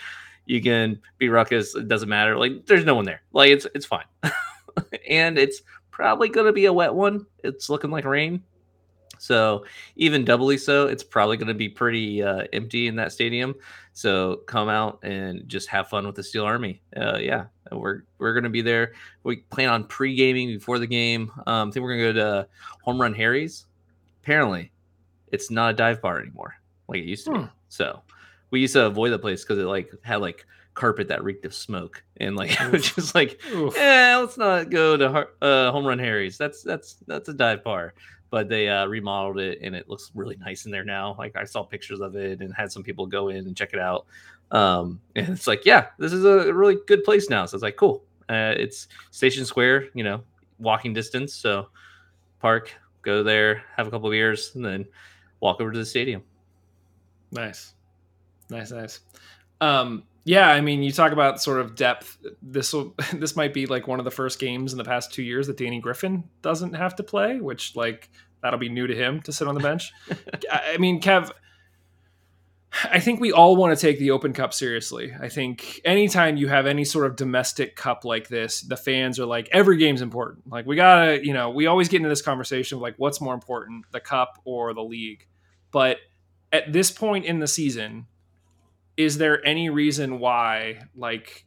[0.45, 1.75] you can be ruckus.
[1.75, 2.37] It doesn't matter.
[2.37, 3.21] Like there's no one there.
[3.33, 4.05] Like it's it's fine,
[5.09, 5.61] and it's
[5.91, 7.25] probably gonna be a wet one.
[7.43, 8.43] It's looking like rain.
[9.19, 9.65] So
[9.97, 13.53] even doubly so, it's probably to be pretty uh, empty in that stadium.
[13.91, 16.81] So come out and just have fun with the Steel Army.
[16.95, 18.93] Uh, yeah, we're we're to be there.
[19.23, 21.31] We plan on pre gaming before the game.
[21.45, 22.47] Um, I think we're to go to
[22.83, 23.65] Home Run Harry's.
[24.23, 24.71] Apparently,
[25.31, 26.55] it's not a dive bar anymore
[26.87, 27.41] like it used to Hmm.
[27.43, 27.47] be.
[27.69, 28.01] So
[28.51, 31.53] we used to avoid the place because it like had like carpet that reeked of
[31.53, 33.39] smoke and like it was just like
[33.75, 36.37] yeah, let's not go to uh, Home Run Harry's.
[36.37, 37.93] That's that's that's a dive bar.
[38.31, 41.15] But they uh, remodeled it and it looks really nice in there now.
[41.17, 43.79] Like I saw pictures of it and had some people go in and check it
[43.79, 44.05] out.
[44.51, 47.47] Um, and it's like, yeah, this is a really good place now.
[47.47, 48.03] So it's like, cool.
[48.29, 50.21] Uh, it's Station Square, you know,
[50.59, 51.33] walking distance.
[51.33, 51.69] So
[52.39, 52.71] park,
[53.01, 54.85] go there, have a couple of beers, and then
[55.39, 56.23] walk over to the stadium.
[57.31, 57.73] Nice,
[58.49, 58.99] nice, nice.
[59.61, 62.17] Um, yeah, I mean, you talk about sort of depth.
[62.41, 65.23] This will this might be like one of the first games in the past two
[65.23, 68.09] years that Danny Griffin doesn't have to play, which like
[68.41, 69.91] that'll be new to him to sit on the bench.
[70.51, 71.31] I I mean, Kev.
[72.91, 75.13] I think we all want to take the Open Cup seriously.
[75.19, 79.25] I think anytime you have any sort of domestic cup like this, the fans are
[79.25, 80.49] like, every game's important.
[80.51, 83.33] Like, we gotta, you know, we always get into this conversation of like, what's more
[83.33, 85.27] important, the cup or the league?
[85.71, 85.97] But
[86.51, 88.07] at this point in the season,
[88.97, 91.45] is there any reason why, like,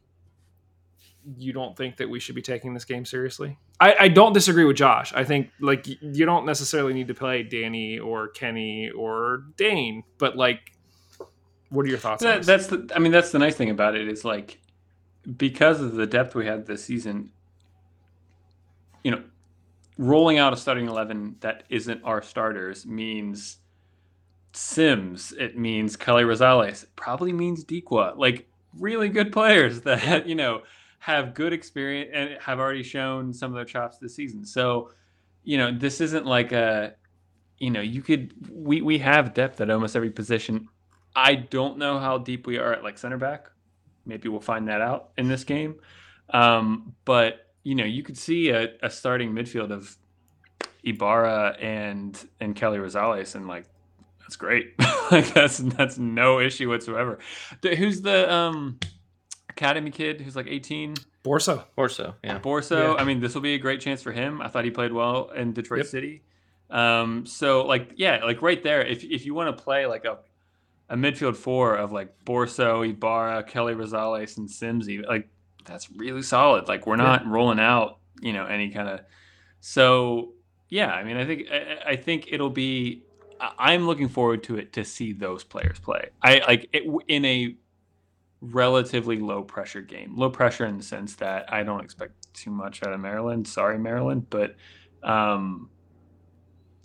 [1.37, 3.57] you don't think that we should be taking this game seriously?
[3.79, 5.13] I, I don't disagree with Josh.
[5.13, 10.35] I think like you don't necessarily need to play Danny or Kenny or Dane, but
[10.35, 10.72] like,
[11.73, 12.25] what are your thoughts?
[12.25, 12.47] on That, this?
[12.47, 12.89] that's the.
[12.95, 14.61] I mean, that's the nice thing about it is like
[15.37, 17.31] because of the depth we had this season.
[19.03, 19.23] You know,
[19.97, 23.57] rolling out a starting eleven that isn't our starters means
[24.53, 25.33] Sims.
[25.33, 26.83] It means Kelly Rosales.
[26.83, 28.17] It probably means Dikwa.
[28.17, 28.47] Like
[28.79, 30.61] really good players that you know
[30.99, 34.45] have good experience and have already shown some of their chops this season.
[34.45, 34.91] So,
[35.43, 36.93] you know, this isn't like a.
[37.59, 38.33] You know, you could.
[38.51, 40.67] We we have depth at almost every position.
[41.15, 43.49] I don't know how deep we are at like center back.
[44.05, 45.75] Maybe we'll find that out in this game.
[46.29, 49.95] Um, but you know, you could see a, a starting midfield of
[50.83, 53.65] Ibarra and and Kelly Rosales, and like
[54.19, 54.73] that's great.
[55.11, 57.19] like that's that's no issue whatsoever.
[57.61, 58.79] The- who's the um
[59.49, 60.95] academy kid who's like 18?
[61.23, 61.63] Borso.
[61.77, 62.15] Borso.
[62.23, 62.39] yeah.
[62.39, 62.95] Borso.
[62.95, 63.01] Yeah.
[63.01, 64.41] I mean, this will be a great chance for him.
[64.41, 65.87] I thought he played well in Detroit Yep.
[65.87, 66.21] City.
[66.69, 70.17] Um, so like, yeah, like right there, if if you want to play like a
[70.93, 75.27] a midfield four of like Borso, Ibarra, Kelly Rosales, and Simsy, like
[75.65, 76.67] that's really solid.
[76.67, 78.99] Like we're not rolling out, you know, any kind of.
[79.59, 80.33] So
[80.69, 83.03] yeah, I mean, I think I, I think it'll be.
[83.41, 86.09] I'm looking forward to it to see those players play.
[86.21, 87.55] I like it in a
[88.39, 90.15] relatively low pressure game.
[90.15, 93.47] Low pressure in the sense that I don't expect too much out of Maryland.
[93.47, 94.55] Sorry, Maryland, but
[95.01, 95.71] um,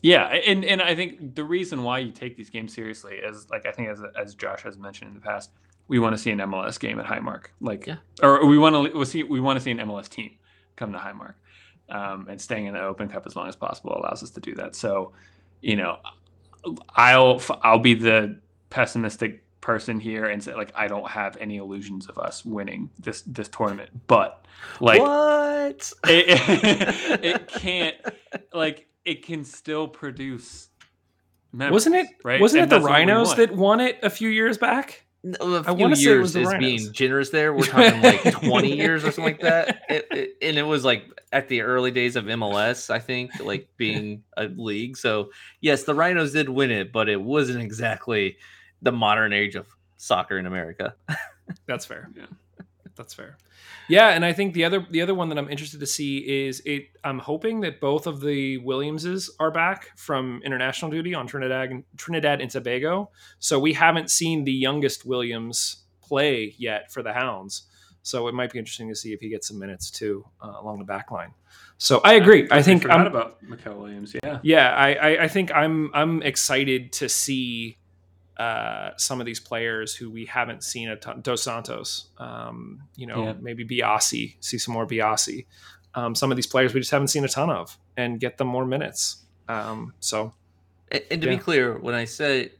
[0.02, 3.66] yeah, and and I think the reason why you take these games seriously is like
[3.66, 5.50] I think as as Josh has mentioned in the past,
[5.88, 7.96] we want to see an MLS game at Highmark, like Yeah.
[8.22, 10.32] or we want to we see we want to see an MLS team
[10.76, 11.34] come to Highmark,
[11.88, 14.54] um, and staying in the Open Cup as long as possible allows us to do
[14.54, 14.76] that.
[14.76, 15.12] So,
[15.62, 15.98] you know,
[16.94, 18.38] I'll I'll be the
[18.70, 23.22] pessimistic person here and say like I don't have any illusions of us winning this
[23.22, 24.46] this tournament, but
[24.80, 25.92] like what?
[26.04, 27.96] it, it can't
[28.52, 30.68] like it can still produce
[31.52, 32.06] memories, Wasn't it?
[32.24, 33.38] right Wasn't And it the that's what we Rhinos want.
[33.38, 35.04] that won it a few years back?
[35.24, 36.60] No, a I few wanna say it was years is Rhinos.
[36.60, 37.52] being generous there.
[37.52, 39.82] We're talking like 20 years or something like that.
[39.88, 43.68] It, it- and it was like at the early days of MLS, I think, like
[43.76, 44.96] being a league.
[44.96, 45.30] So,
[45.60, 48.36] yes, the Rhinos did win it, but it wasn't exactly
[48.82, 50.94] the modern age of soccer in America.
[51.66, 52.08] That's fair.
[52.16, 52.26] Yeah.
[52.98, 53.38] That's fair.
[53.88, 56.60] Yeah, and I think the other the other one that I'm interested to see is
[56.66, 56.88] it.
[57.04, 61.84] I'm hoping that both of the Williamses are back from international duty on Trinidad and
[61.96, 63.10] Trinidad and Tobago.
[63.38, 67.62] So we haven't seen the youngest Williams play yet for the Hounds.
[68.02, 70.78] So it might be interesting to see if he gets some minutes too uh, along
[70.78, 71.32] the back line.
[71.78, 72.44] So I agree.
[72.44, 74.14] I totally think forgot I'm, about Mikel Williams.
[74.22, 77.78] Yeah, yeah, I, I, I think I'm I'm excited to see
[78.38, 81.20] uh, some of these players who we haven't seen a ton.
[81.22, 83.34] Dos Santos, um, you know, Yeah.
[83.40, 85.46] maybe Biasi, see some more Biasi.
[85.94, 88.46] Um, some of these players we just haven't seen a ton of, and get them
[88.48, 89.24] more minutes.
[89.48, 90.34] Um, so
[90.90, 91.34] And, and to Yeah.
[91.36, 92.52] be clear, when I say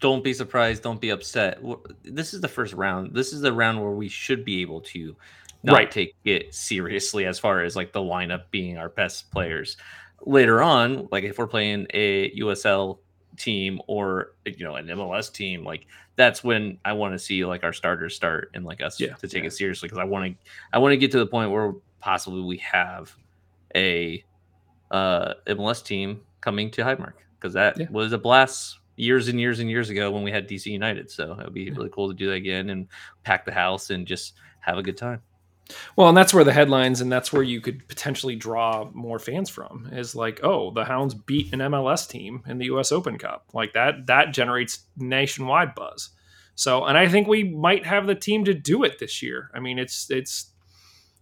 [0.00, 1.58] don't be surprised, don't be upset,
[2.04, 3.14] this is the first round.
[3.14, 5.16] This is the round where we should be able to
[5.62, 5.90] not Right.
[5.90, 9.76] take it seriously as far as like the lineup being our best players.
[10.24, 13.00] Later on, like if we're playing a USL
[13.38, 15.86] team or you know an MLS team, like
[16.16, 19.14] that's when I want to see like our starters start and like us Yeah.
[19.14, 19.48] to take Yeah.
[19.48, 22.42] it seriously because I want to I want to get to the point where possibly
[22.42, 23.14] we have
[23.74, 24.24] a
[24.90, 27.86] uh, MLS team coming to Highmark because that Yeah.
[27.90, 31.10] was a blast years and years and years ago when we had DC United.
[31.10, 32.88] So it would be really cool to do that again and
[33.22, 35.20] pack the house and just have a good time.
[35.96, 39.50] Well, and that's where the headlines and that's where you could potentially draw more fans
[39.50, 43.46] from is like, oh, the Hounds beat an MLS team in the US Open Cup.
[43.52, 46.10] Like that that generates nationwide buzz.
[46.54, 49.50] So, and I think we might have the team to do it this year.
[49.54, 50.52] I mean, it's it's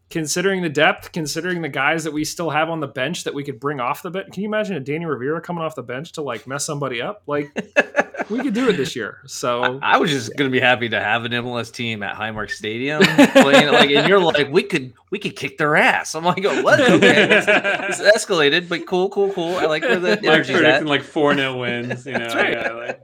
[0.08, 3.44] considering the depth, considering the guys that we still have on the bench that we
[3.44, 4.32] could bring off the bench.
[4.32, 7.22] Can you imagine a Danny Rivera coming off the bench to like mess somebody up?
[7.26, 7.50] Like
[8.30, 9.20] we could do it this year.
[9.26, 12.50] So I, I was just gonna be happy to have an MLS team at Highmark
[12.50, 13.02] Stadium
[13.32, 16.14] playing like, and you're like, we could we could kick their ass.
[16.14, 16.80] I'm like, oh, what?
[16.96, 17.46] Okay, it's,
[18.00, 19.56] it's escalated, but cool, cool, cool.
[19.56, 20.46] I like where the Like at.
[20.46, 22.06] predicting like four 0 wins.
[22.06, 22.52] You know, right.
[22.52, 23.02] yeah, like,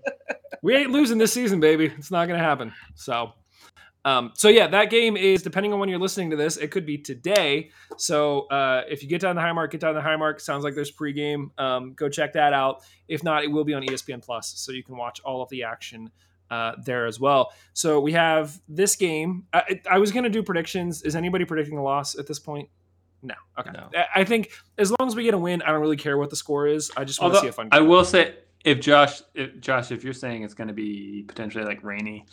[0.62, 1.92] we ain't losing this season, baby.
[1.98, 2.72] It's not going to happen.
[2.94, 3.32] So,
[4.04, 6.56] um, so yeah, that game is depending on when you're listening to this.
[6.56, 7.70] It could be today.
[7.96, 10.40] So uh, if you get down the Highmark, get down the Highmark.
[10.40, 11.50] Sounds like there's pregame.
[11.58, 12.82] Um, go check that out.
[13.08, 15.62] If not, it will be on ESPN Plus, so you can watch all of the
[15.64, 16.10] action
[16.50, 17.52] uh, there as well.
[17.72, 19.44] So we have this game.
[19.52, 21.02] I, I was going to do predictions.
[21.02, 22.68] Is anybody predicting a loss at this point?
[23.22, 23.34] No.
[23.58, 23.70] Okay.
[23.70, 23.88] No.
[24.14, 26.36] I- think as long as we get a win, I don't really care what the
[26.36, 26.90] score is.
[26.96, 27.68] I just want to see a fun.
[27.70, 28.34] I will say,
[28.64, 32.26] if Josh, if, Josh, if you're saying it's going to be potentially like rainy,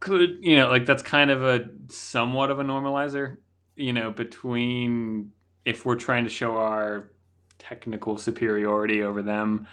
[0.00, 3.38] could you know like that's kind of a somewhat of a normalizer,
[3.76, 5.32] you know, between
[5.64, 7.10] if we're trying to show our
[7.58, 9.66] technical superiority over them.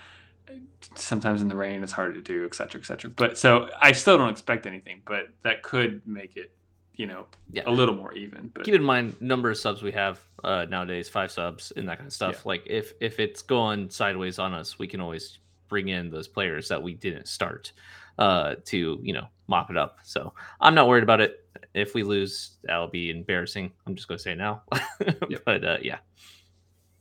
[0.96, 3.10] Sometimes in the rain, it's hard to do, et cetera, et cetera.
[3.12, 6.52] But so I still don't expect anything, but that could make it,
[6.96, 7.64] you know, Yeah.
[7.68, 8.50] a little more even.
[8.54, 11.98] But keep in mind number of subs we have uh, nowadays five subs and that
[12.00, 15.38] kind of stuff like if if it's going sideways on us we can always
[15.68, 17.72] bring in those players that we didn't start
[18.18, 22.02] uh to you know mop it up so i'm not worried about it if we
[22.04, 24.64] lose that'll be embarrassing i'm just going to say now
[25.46, 25.98] but uh yeah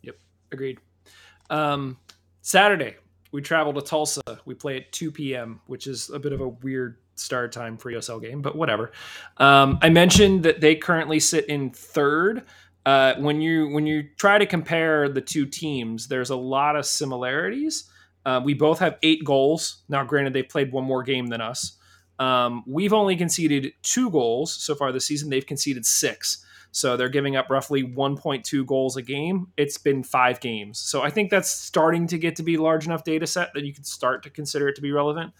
[0.02, 0.16] Yep.
[0.52, 0.78] Agreed.
[1.48, 1.98] Um,
[2.42, 2.96] Saturday,
[3.32, 4.22] we travel to Tulsa.
[4.44, 7.92] We play at 2 p.m., which is a bit of a weird start time for
[7.92, 8.92] USL game, but whatever.
[9.36, 12.44] Um, I mentioned that they currently sit in third.
[12.86, 16.86] Uh, when you when you try to compare the two teams, there's a lot of
[16.86, 17.90] similarities.
[18.24, 19.82] Uh, we both have eight goals.
[19.88, 21.76] Now, granted, they played one more game than us.
[22.20, 25.30] Um, we've only conceded two goals so far this season.
[25.30, 26.44] They've conceded six.
[26.72, 29.48] So they're giving up roughly 1.2 goals a game.
[29.56, 30.78] It's been five games.
[30.78, 33.64] So I think that's starting to get to be a large enough data set that
[33.64, 35.32] you can start to consider it to be relevant.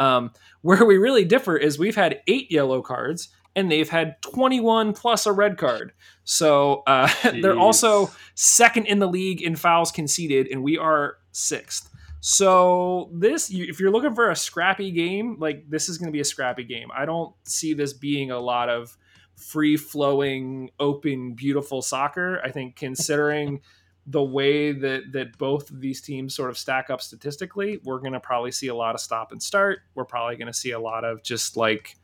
[0.00, 0.30] Um,
[0.62, 5.26] where we really differ is we've had eight yellow cards and they've had 21 plus
[5.26, 5.92] a red card.
[6.24, 7.10] So uh,
[7.42, 11.90] they're also second in the league in fouls conceded, and we are sixth.
[12.20, 16.20] So this, if you're looking for a scrappy game, like this is going to be
[16.20, 16.88] a scrappy game.
[16.94, 18.96] I don't see this being a lot of
[19.36, 22.40] free flowing, open, beautiful soccer.
[22.44, 23.60] I think considering
[24.06, 28.14] the way that that both of these teams sort of stack up statistically, we're going
[28.14, 29.80] to probably see a lot of stop and start.
[29.94, 31.96] We're probably going to see a lot of just like,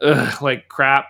[0.00, 1.06] ugh, like crap.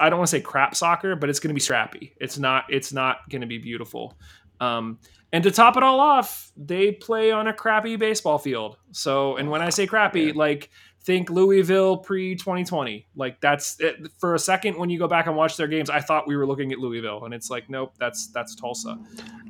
[0.00, 2.14] I don't want to say crap soccer, but it's going to be scrappy.
[2.20, 2.64] It's not.
[2.68, 4.16] It's not going to be beautiful.
[4.60, 5.00] Um,
[5.32, 8.76] and to top it all off, they play on a crappy baseball field.
[8.92, 10.32] So, and when I say crappy, Yeah.
[10.36, 10.70] like
[11.04, 13.06] think Louisville pre 2020.
[13.16, 13.96] Like that's it.
[14.18, 16.46] for a second when you go back and watch their games, I thought we were
[16.46, 18.98] looking at Louisville, and it's like nope, that's that's Tulsa.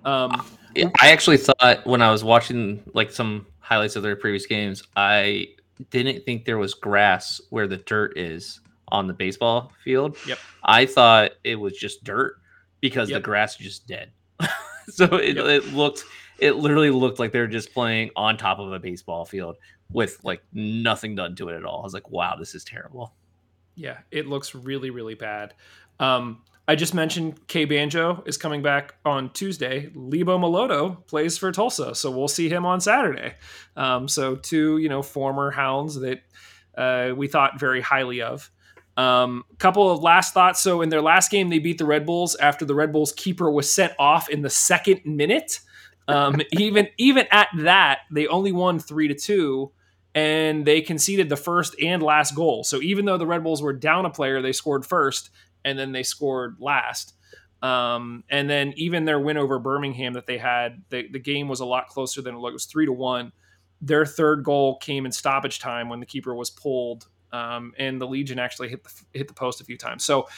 [0.05, 4.83] Um, I actually thought when I was watching like some highlights of their previous games,
[4.97, 5.49] I
[5.91, 10.17] didn't think there was grass where the dirt is on the baseball field.
[10.27, 10.39] Yep.
[10.65, 12.37] I thought it was just dirt
[12.81, 13.19] because Yep.
[13.23, 14.11] the grass is just dead.
[14.89, 15.47] so it, Yep.
[15.47, 16.05] it looked
[16.39, 19.57] it literally looked like they were just playing on top of a baseball field
[19.91, 21.81] with like nothing done to it at all.
[21.81, 23.15] I was like, wow, this is terrible.
[23.75, 25.55] Yeah, it looks really, really bad.
[26.01, 29.91] Um, I just mentioned K Banjo is coming back on Tuesday.
[29.95, 33.35] Lebo Moloto plays for Tulsa, so we'll see him on Saturday.
[33.77, 36.23] Um, so two, you know, former Hounds that
[36.77, 38.51] uh, we thought very highly of.
[38.97, 40.61] Um, couple of last thoughts.
[40.61, 43.51] So in their last game, they beat the Red Bulls after the Red Bulls keeper
[43.51, 45.61] was sent off in the second minute.
[46.09, 49.73] Um, even even at that, they only won three to two
[50.15, 52.65] and they conceded the first and last goal.
[52.65, 55.31] So even though the Red Bulls were down a player, they scored first
[55.65, 57.15] and then they scored last.
[57.63, 61.61] Um, and then even their win over Birmingham that they had, the, the game was
[61.61, 62.53] a lot closer than it looked.
[62.53, 63.33] It was three to one.
[63.81, 68.07] Their third goal came in stoppage time when the keeper was pulled, um, and the
[68.07, 70.05] Legion actually hit the hit the post a few times.
[70.05, 70.29] So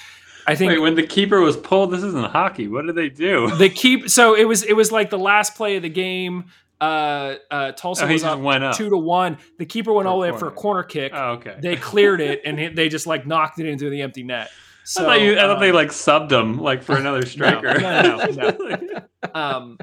[0.47, 2.69] I think Wait, when the keeper was pulled, this isn't hockey.
[2.69, 3.51] What did they do?
[3.57, 4.09] the keep.
[4.11, 6.47] So it was it was like the last play of the game.
[6.81, 8.77] Uh, uh, Tulsa Oh, was up went up.
[8.77, 9.39] two to one.
[9.59, 10.83] The keeper went For all the way up for a corner.
[10.83, 11.13] kick.
[11.15, 11.57] Oh, okay.
[11.61, 14.51] They cleared it and hit, they just like knocked it into the empty net.
[14.85, 15.33] So I thought you.
[15.39, 17.79] I thought they um, like subbed him like for another striker.
[17.79, 19.01] no, no, no.
[19.35, 19.79] um,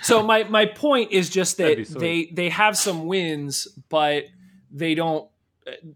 [0.00, 4.24] so my my point is just that they they have some wins, but
[4.70, 5.28] they don't.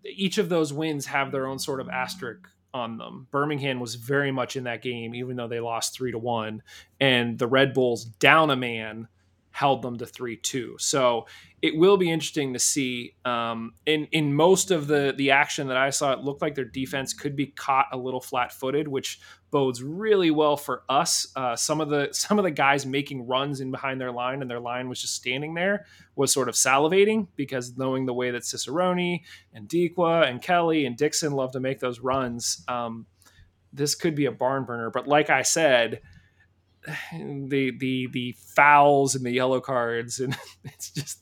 [0.05, 3.27] Each of those wins have their own sort of asterisk on them.
[3.31, 6.63] Birmingham was very much in that game, even though they lost three to one,
[7.01, 9.09] and the Red Bulls down a man
[9.51, 10.77] held them to three two.
[10.79, 11.27] So
[11.63, 13.15] it will be interesting to see.
[13.25, 16.65] Um, in in most of the the action that I saw, it looked like their
[16.65, 21.31] defense could be caught a little flat footed, which bodes really well for us.
[21.37, 24.51] Uh, some of the some of the guys making runs in behind their line, and
[24.51, 25.87] their line was just standing there,
[26.17, 29.21] was sort of salivating because knowing the way that Cicerone
[29.53, 32.65] and Dikwa and Kelly and Dixon love to make those runs.
[32.69, 33.07] Um,
[33.73, 36.01] this could be a barn burner, but like I said,
[37.13, 40.35] the the the fouls and the yellow cards, and
[40.65, 41.21] it's just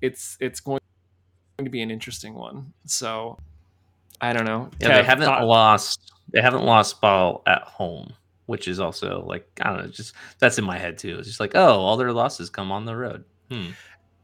[0.00, 0.80] it's it's going
[1.58, 2.72] to be an interesting one.
[2.86, 3.38] So
[4.20, 4.70] I don't know.
[4.80, 5.44] Yeah, Kev, they haven't thought...
[5.44, 6.12] lost.
[6.30, 8.12] They haven't lost ball at home,
[8.46, 9.88] which is also like I don't know.
[9.88, 11.18] Just that's in my head too.
[11.18, 13.24] It's just like oh, all their losses come on the road.
[13.50, 13.70] Hmm.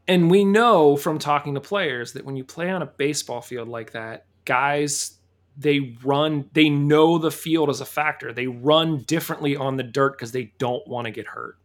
[0.07, 3.67] And we know from talking to players that when you play on a baseball field
[3.67, 5.17] like that, guys
[5.57, 8.33] they run they know the field as a factor.
[8.33, 11.57] They run differently on the dirt because they don't want to get hurt.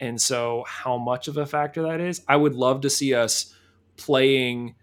[0.00, 3.54] And so, how much of a factor that is, I would love to see us
[3.96, 4.74] playing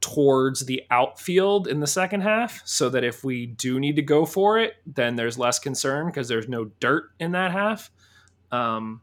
[0.00, 4.26] towards the outfield in the second half so that if we do need to go
[4.26, 7.90] for it, then there's less concern because there's no dirt in that half.
[8.52, 9.00] Um,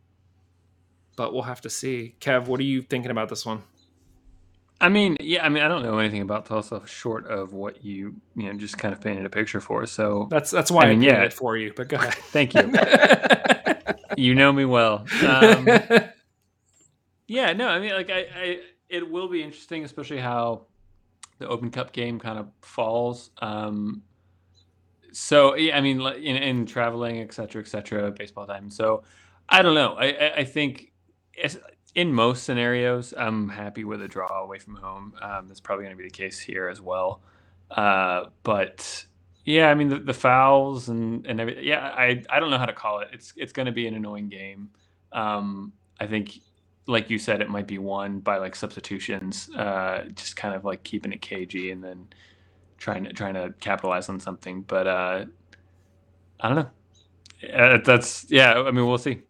[1.16, 2.16] but we'll have to see.
[2.20, 3.64] Kev, what are you thinking about this one?
[4.82, 8.16] I mean, yeah, I mean, I don't know anything about Tulsa short of what you,
[8.36, 9.86] you know, just kind of painted a picture for.
[9.86, 11.24] So that's that's why I, mean, I yeah.
[11.24, 11.72] it for you.
[11.76, 12.14] But go ahead.
[12.16, 12.62] Thank you.
[14.18, 15.06] you know me well.
[15.28, 15.68] Um,
[17.28, 18.60] yeah, no, I mean, like, I, I,
[18.90, 20.68] it will be interesting, especially how
[21.40, 23.32] the Open Cup game kind of falls.
[23.42, 24.04] Um,
[25.12, 28.70] so, yeah, I mean, in, in traveling, et cetera, et cetera, baseball time.
[28.70, 29.04] So,
[29.50, 29.94] I don't know.
[29.94, 30.92] I, I, I think
[31.96, 35.14] in most scenarios, I'm happy with a draw away from home.
[35.22, 37.22] Um, that's probably going to be the case here as well.
[37.70, 39.06] Uh, but
[39.46, 41.66] yeah, I mean the, the fouls and and everything.
[41.66, 43.10] Yeah, I I don't know how to call it.
[43.12, 44.70] It's it's going to be an annoying game.
[45.12, 46.40] Um, I think,
[46.88, 49.50] like you said, it might be won by like substitutions.
[49.56, 52.08] Uh, just kind of like keeping it cagey and then
[52.78, 54.62] trying to trying to capitalize on something.
[54.62, 55.26] But uh,
[56.40, 57.50] I don't know.
[57.54, 58.54] Uh, that's yeah.
[58.54, 59.24] I mean, we'll see.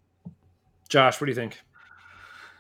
[0.90, 1.60] Josh, what do you think?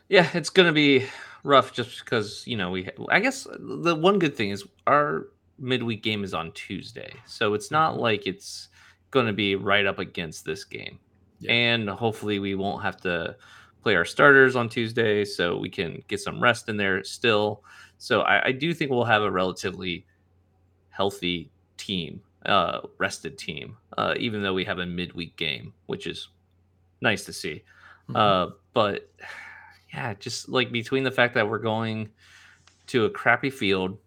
[0.10, 1.06] Yeah, it's gonna be
[1.43, 2.89] rough just because you know we.
[3.10, 5.28] I guess the one good thing is our
[5.60, 8.01] midweek game is on Tuesday, so it's not mm-hmm.
[8.01, 8.70] like it's
[9.12, 10.99] going to be right up against this game.
[11.39, 11.51] Yeah.
[11.51, 13.36] And hopefully, we won't have to
[13.82, 17.64] play our starters on Tuesday, so we can get some rest in there still.
[17.97, 20.06] So I, I do think we'll have a relatively
[20.89, 26.30] healthy team, uh, rested team, uh, even though we have a midweek game, which is
[27.01, 27.64] nice to see.
[28.10, 28.16] Mm-hmm.
[28.16, 29.10] Uh, but
[29.93, 32.10] yeah, just like between the fact that we're going
[32.88, 33.97] to a crappy field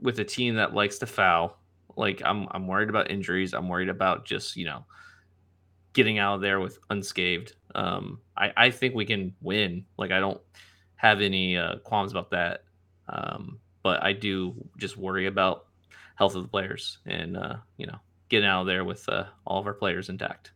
[0.00, 1.58] with a team that likes to foul.
[1.96, 3.52] Like I'm I'm worried about injuries.
[3.52, 4.84] I'm worried about just, you know,
[5.92, 7.54] getting out of there with unscathed.
[7.74, 9.84] Um, I, I think we can win.
[9.98, 10.40] Like I don't
[10.96, 12.64] have any uh, qualms about that.
[13.08, 15.66] Um, but I do just worry about
[16.14, 17.98] health of the players and uh, you know,
[18.28, 20.52] getting out of there with uh, all of our players intact.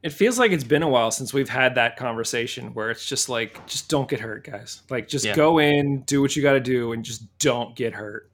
[0.00, 3.28] It feels like it's been a while since we've had that conversation where it's just
[3.28, 4.82] like, just don't get hurt, guys.
[4.88, 5.34] Like, just yeah.
[5.34, 8.30] go in, do what you got to do, and just don't get hurt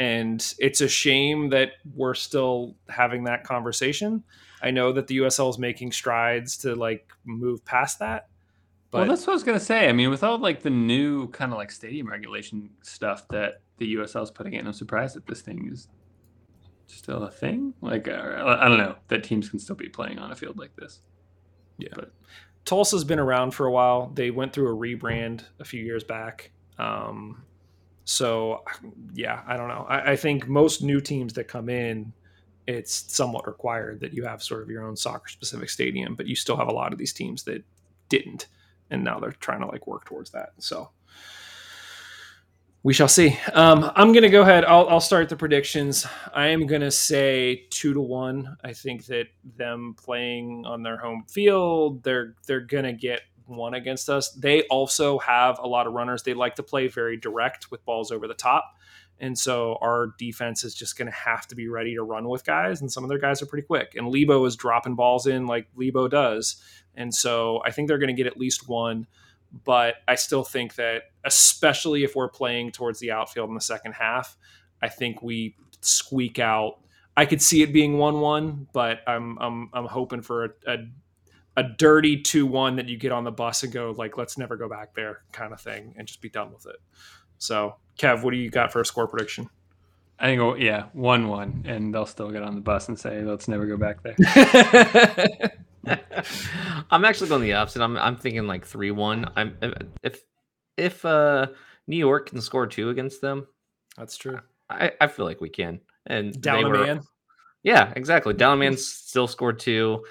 [0.00, 4.24] and it's a shame that we're still having that conversation.
[4.62, 8.28] I know that the USL is making strides to like move past that.
[8.90, 9.00] But...
[9.00, 9.88] Well, that's what I was gonna say.
[9.88, 13.94] I mean, with all like the new kind of like stadium regulation stuff that the
[13.96, 15.86] USL is putting in, I'm surprised that this thing is
[16.86, 17.74] still a thing.
[17.82, 20.74] Like, uh, I don't know that teams can still be playing on a field like
[20.76, 21.00] this.
[21.76, 22.10] Yeah, but
[22.64, 24.10] Tulsa's been around for a while.
[24.14, 26.52] They went through a rebrand a few years back.
[26.78, 27.44] Um,
[28.10, 28.64] so,
[29.14, 29.86] yeah, I don't know.
[29.88, 32.12] I, I, think most new teams that come in,
[32.66, 36.34] it's somewhat required that you have sort of your own soccer specific stadium, but you
[36.34, 37.62] still have a lot of these teams that
[38.08, 38.48] didn't,
[38.90, 40.54] and now they're trying to like work towards that.
[40.58, 40.90] So,
[42.82, 43.38] we shall see.
[43.52, 44.64] Um, I'm going to go ahead.
[44.64, 46.04] I'll, I'll start the predictions.
[46.34, 48.56] I am going to say two to one.
[48.64, 53.20] I think that them playing on their home field, they're they're going to get
[53.56, 54.30] one against us.
[54.30, 56.22] They also have a lot of runners.
[56.22, 58.76] They like to play very direct with balls over the top.
[59.18, 62.44] And so our defense is just going to have to be ready to run with
[62.44, 62.80] guys.
[62.80, 63.94] And some of their guys are pretty quick.
[63.94, 66.56] And Lebo is dropping balls in like Lebo does.
[66.94, 69.06] And so I think they're going to get at least one.
[69.64, 73.92] But I still think that, especially if we're playing towards the outfield in the second
[73.92, 74.38] half,
[74.80, 76.78] I think we squeak out.
[77.16, 80.76] I could see it being one-one, but I'm I'm I'm hoping for a, a
[81.56, 84.68] a dirty 2-1 that you get on the bus and go like let's never go
[84.68, 86.76] back there kind of thing and just be done with it.
[87.38, 89.48] So, Kev, what do you got for a score prediction?
[90.18, 93.22] I think oh, yeah, one one, and they'll still get on the bus and say,
[93.22, 94.14] "Let's never go back there."
[96.90, 97.80] I'm actually going the opposite.
[97.80, 99.30] I'm I'm thinking like three one.
[99.34, 99.56] I'm
[100.02, 100.20] if
[100.76, 101.46] if uh
[101.86, 103.46] New York can score two against them,
[103.96, 104.40] That's true.
[104.68, 105.80] I, I feel like we can.
[106.06, 107.00] And Down they a man.
[107.62, 108.34] Yeah, exactly.
[108.34, 110.04] Down Man still scored two.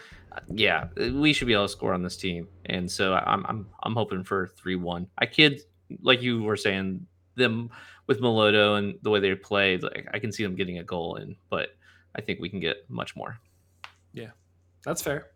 [0.47, 3.93] Yeah, we should be able to score on this team, and so I'm I'm I'm
[3.93, 5.07] hoping for three one.
[5.17, 5.61] I kid,
[6.01, 7.05] like you were saying,
[7.36, 7.69] them
[8.07, 11.15] with Moloto and the way they play, like I can see them getting a goal
[11.15, 11.69] in, but
[12.15, 13.39] I think we can get much more.
[14.13, 14.32] Yeah,
[14.84, 15.27] that's fair.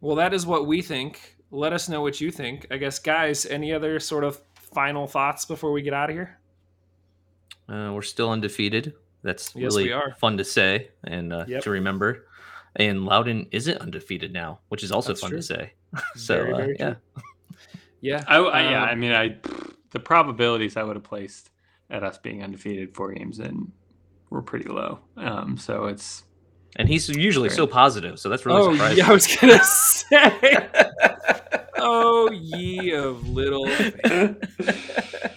[0.00, 1.36] Well, that is what we think.
[1.50, 2.66] Let us know what you think.
[2.70, 6.38] I guess, guys, any other sort of final thoughts before we get out of here?
[7.68, 8.94] Uh, we're still undefeated.
[9.22, 11.62] That's Yes, really fun to say and uh, Yep.
[11.62, 12.26] to remember.
[12.76, 15.38] And Loudoun isn't undefeated now, which is also That's fun true.
[15.38, 15.72] to say.
[16.16, 16.94] so Very, uh, yeah.
[18.00, 18.24] Yeah.
[18.28, 19.36] I, I yeah, Um, I mean, I
[19.90, 21.50] the probabilities I would have placed
[21.90, 23.72] at us being undefeated four games in
[24.30, 24.98] were pretty low.
[25.16, 26.24] Um, so it's
[26.76, 28.98] and he's usually so positive, so that's really oh, surprising.
[28.98, 30.68] yeah, I was gonna say.
[31.78, 33.66] oh, ye of little.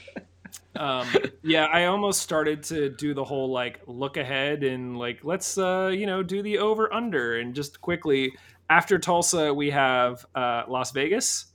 [0.80, 1.08] um,
[1.44, 5.92] yeah, I almost started to do the whole like look ahead and like let's uh,
[5.94, 8.34] you know do the over under and just quickly
[8.70, 11.48] after Tulsa we have uh, Las Vegas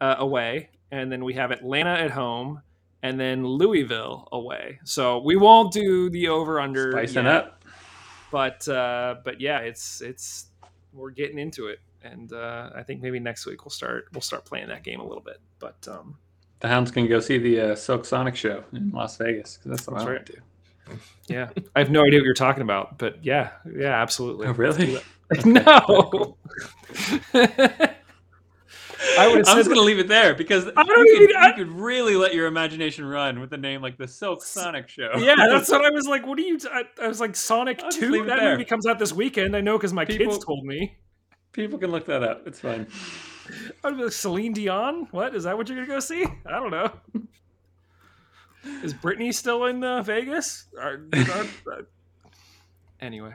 [0.00, 2.60] uh, away and then we have Atlanta at home
[3.02, 4.78] and then Louisville away.
[4.84, 7.64] So we won't do the over under spicing yet up.
[8.30, 10.46] but uh, but yeah, it's it's
[10.92, 14.44] we're getting into it, and uh, I think maybe next week we'll start we'll start
[14.44, 15.40] playing that game a little bit.
[15.58, 16.18] But um,
[16.62, 19.86] The Hounds can go see the uh, Silk Sonic show in Las Vegas because that's
[19.88, 20.18] what That's I right.
[20.18, 20.38] want to do.
[21.28, 24.46] yeah, I have no idea what you're talking about, but yeah, yeah, absolutely.
[24.46, 24.98] Oh, really?
[25.44, 26.36] no.
[29.18, 29.48] I would.
[29.48, 31.72] I'm just gonna leave it there because I don't you, even- could, I- you could
[31.72, 35.10] really let your imagination run with a name like the Silk Sonic Show.
[35.18, 36.24] yeah, that's what I was like.
[36.26, 36.58] What do you?
[36.72, 38.24] I, I was like Sonic I'll Two.
[38.26, 39.56] That movie comes out this weekend.
[39.56, 40.96] I know because my People- kids told me.
[41.52, 42.46] People can look that up.
[42.46, 42.86] It's fine.
[43.84, 45.08] I'd be like, Celine Dion.
[45.10, 45.56] What is that?
[45.56, 46.24] What you're gonna go see?
[46.46, 46.90] I don't know.
[48.84, 50.66] Is Britney still in uh, Vegas?
[50.78, 51.82] Are- are- uh,
[53.00, 53.34] anyway,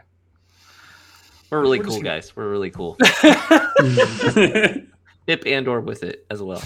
[1.49, 2.35] We're really We're cool, gonna- guys.
[2.35, 2.97] We're really cool.
[5.27, 6.63] Hip and or with it as well.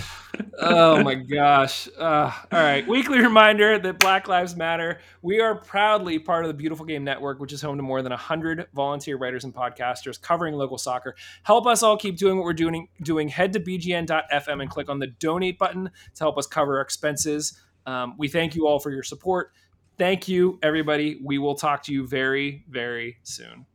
[0.60, 1.90] oh my gosh.
[1.98, 2.88] Uh, all right.
[2.88, 5.00] Weekly reminder that Black Lives Matter.
[5.24, 8.12] We are proudly part of the Beautiful Game Network, which is home to more than
[8.12, 11.16] 100 volunteer writers and podcasters covering local soccer.
[11.42, 12.88] Help us all keep doing what we're doing.
[13.02, 16.82] Doing head to bgn.fm and click on the donate button to help us cover our
[16.82, 17.60] expenses.
[17.88, 19.54] Um, we thank you all for your support.
[19.98, 21.20] Thank you, everybody.
[21.24, 23.66] We will talk to you very, very soon.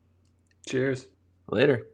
[0.69, 1.07] Cheers.
[1.51, 1.87] Later.